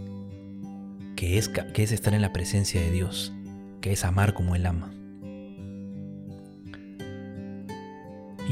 que 1.25 1.39
es, 1.39 1.49
que 1.49 1.83
es 1.83 1.91
estar 1.91 2.13
en 2.13 2.21
la 2.21 2.35
presencia 2.35 2.83
de 2.83 2.91
Dios, 2.91 3.33
que 3.81 3.93
es 3.93 4.05
amar 4.05 4.35
como 4.35 4.57
Él 4.57 4.67
ama. 4.67 4.93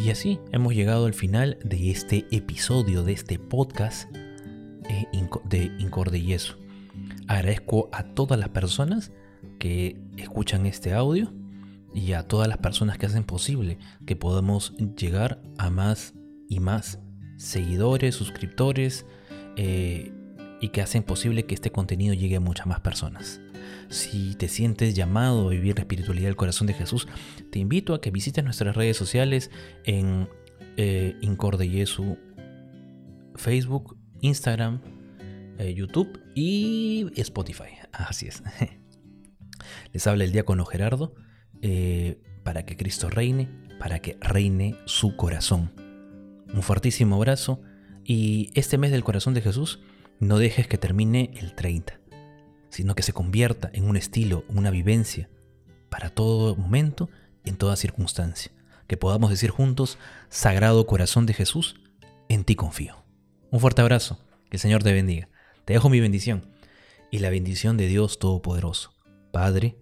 Y 0.03 0.09
así 0.09 0.41
hemos 0.53 0.75
llegado 0.75 1.05
al 1.05 1.13
final 1.13 1.59
de 1.63 1.91
este 1.91 2.25
episodio, 2.31 3.03
de 3.03 3.13
este 3.13 3.39
podcast 3.39 4.11
eh, 4.89 5.07
de 5.51 5.71
Incorde 5.81 6.17
y 6.17 6.33
eso. 6.33 6.57
Agradezco 7.29 7.91
a 7.93 8.05
todas 8.05 8.41
las 8.41 8.49
personas 8.49 9.13
que 9.59 10.01
escuchan 10.17 10.65
este 10.65 10.95
audio 10.95 11.31
y 11.95 12.15
a 12.15 12.23
todas 12.23 12.49
las 12.49 12.57
personas 12.57 12.97
que 12.97 13.05
hacen 13.05 13.25
posible 13.25 13.77
que 14.07 14.17
podamos 14.17 14.75
llegar 14.97 15.43
a 15.59 15.69
más 15.69 16.15
y 16.49 16.61
más 16.61 17.01
seguidores, 17.37 18.15
suscriptores 18.15 19.05
eh, 19.59 20.11
y 20.63 20.69
que 20.69 20.81
hacen 20.81 21.03
posible 21.03 21.45
que 21.45 21.55
este 21.55 21.73
contenido 21.73 22.15
llegue 22.15 22.37
a 22.37 22.41
muchas 22.41 22.69
más 22.69 22.81
personas. 22.81 23.41
Si 23.91 24.37
te 24.37 24.49
sientes 24.49 24.95
llamado 24.95 25.49
a 25.49 25.51
vivir 25.51 25.75
la 25.75 25.83
espiritualidad 25.83 26.29
del 26.29 26.37
corazón 26.37 26.69
de 26.69 26.73
Jesús, 26.73 27.09
te 27.51 27.59
invito 27.59 27.95
a 27.95 28.01
que 28.01 28.13
visites 28.13 28.45
nuestras 28.45 28.77
redes 28.77 28.97
sociales 28.97 29.51
en 29.85 30.29
eh, 30.77 31.17
Incorde 31.21 31.69
Facebook, 33.35 33.99
Instagram, 34.21 34.81
eh, 35.59 35.75
YouTube 35.75 36.21
y 36.37 37.11
Spotify. 37.17 37.75
Así 37.91 38.29
es. 38.29 38.45
Les 39.93 40.07
habla 40.07 40.23
el 40.23 40.31
diácono 40.31 40.65
Gerardo 40.65 41.17
eh, 41.61 42.21
para 42.45 42.65
que 42.65 42.77
Cristo 42.77 43.11
reine, 43.11 43.49
para 43.81 43.99
que 43.99 44.17
reine 44.21 44.77
su 44.85 45.17
corazón. 45.17 45.73
Un 46.55 46.63
fuertísimo 46.63 47.17
abrazo 47.17 47.61
y 48.05 48.51
este 48.55 48.79
mes 48.79 48.93
del 48.93 49.03
corazón 49.03 49.35
de 49.35 49.41
Jesús 49.41 49.81
no 50.23 50.39
dejes 50.39 50.69
que 50.69 50.79
termine 50.79 51.33
el 51.35 51.53
30, 51.53 51.99
sino 52.69 52.95
que 52.95 53.03
se 53.03 53.13
convierta 53.13 53.71
en 53.73 53.89
un 53.89 53.97
estilo, 53.97 54.45
una 54.49 54.71
vivencia 54.71 55.29
para 55.91 56.11
todo 56.11 56.55
momento, 56.55 57.11
en 57.45 57.57
toda 57.57 57.75
circunstancia. 57.75 58.53
Que 58.87 58.97
podamos 58.97 59.31
decir 59.31 59.51
juntos, 59.51 59.99
Sagrado 60.29 60.87
Corazón 60.87 61.27
de 61.27 61.35
Jesús, 61.35 61.81
en 62.29 62.45
ti 62.45 62.55
confío. 62.55 63.05
Un 63.51 63.59
fuerte 63.59 63.83
abrazo, 63.83 64.21
que 64.49 64.59
el 64.59 64.61
Señor 64.61 64.85
te 64.85 64.93
bendiga. 64.93 65.29
Te 65.65 65.73
dejo 65.73 65.91
mi 65.91 65.99
bendición 65.99 66.47
y 67.11 67.19
la 67.19 67.31
bendición 67.31 67.77
de 67.77 67.89
Dios 67.89 68.21
Todopoderoso, 68.21 68.95
Padre, 69.33 69.77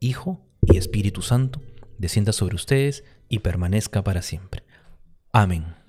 Hijo 0.00 0.40
y 0.62 0.78
Espíritu 0.78 1.20
Santo, 1.20 1.60
descienda 1.98 2.32
sobre 2.32 2.54
ustedes 2.54 3.04
y 3.28 3.40
permanezca 3.40 4.02
para 4.02 4.22
siempre. 4.22 4.64
Amén. 5.32 5.81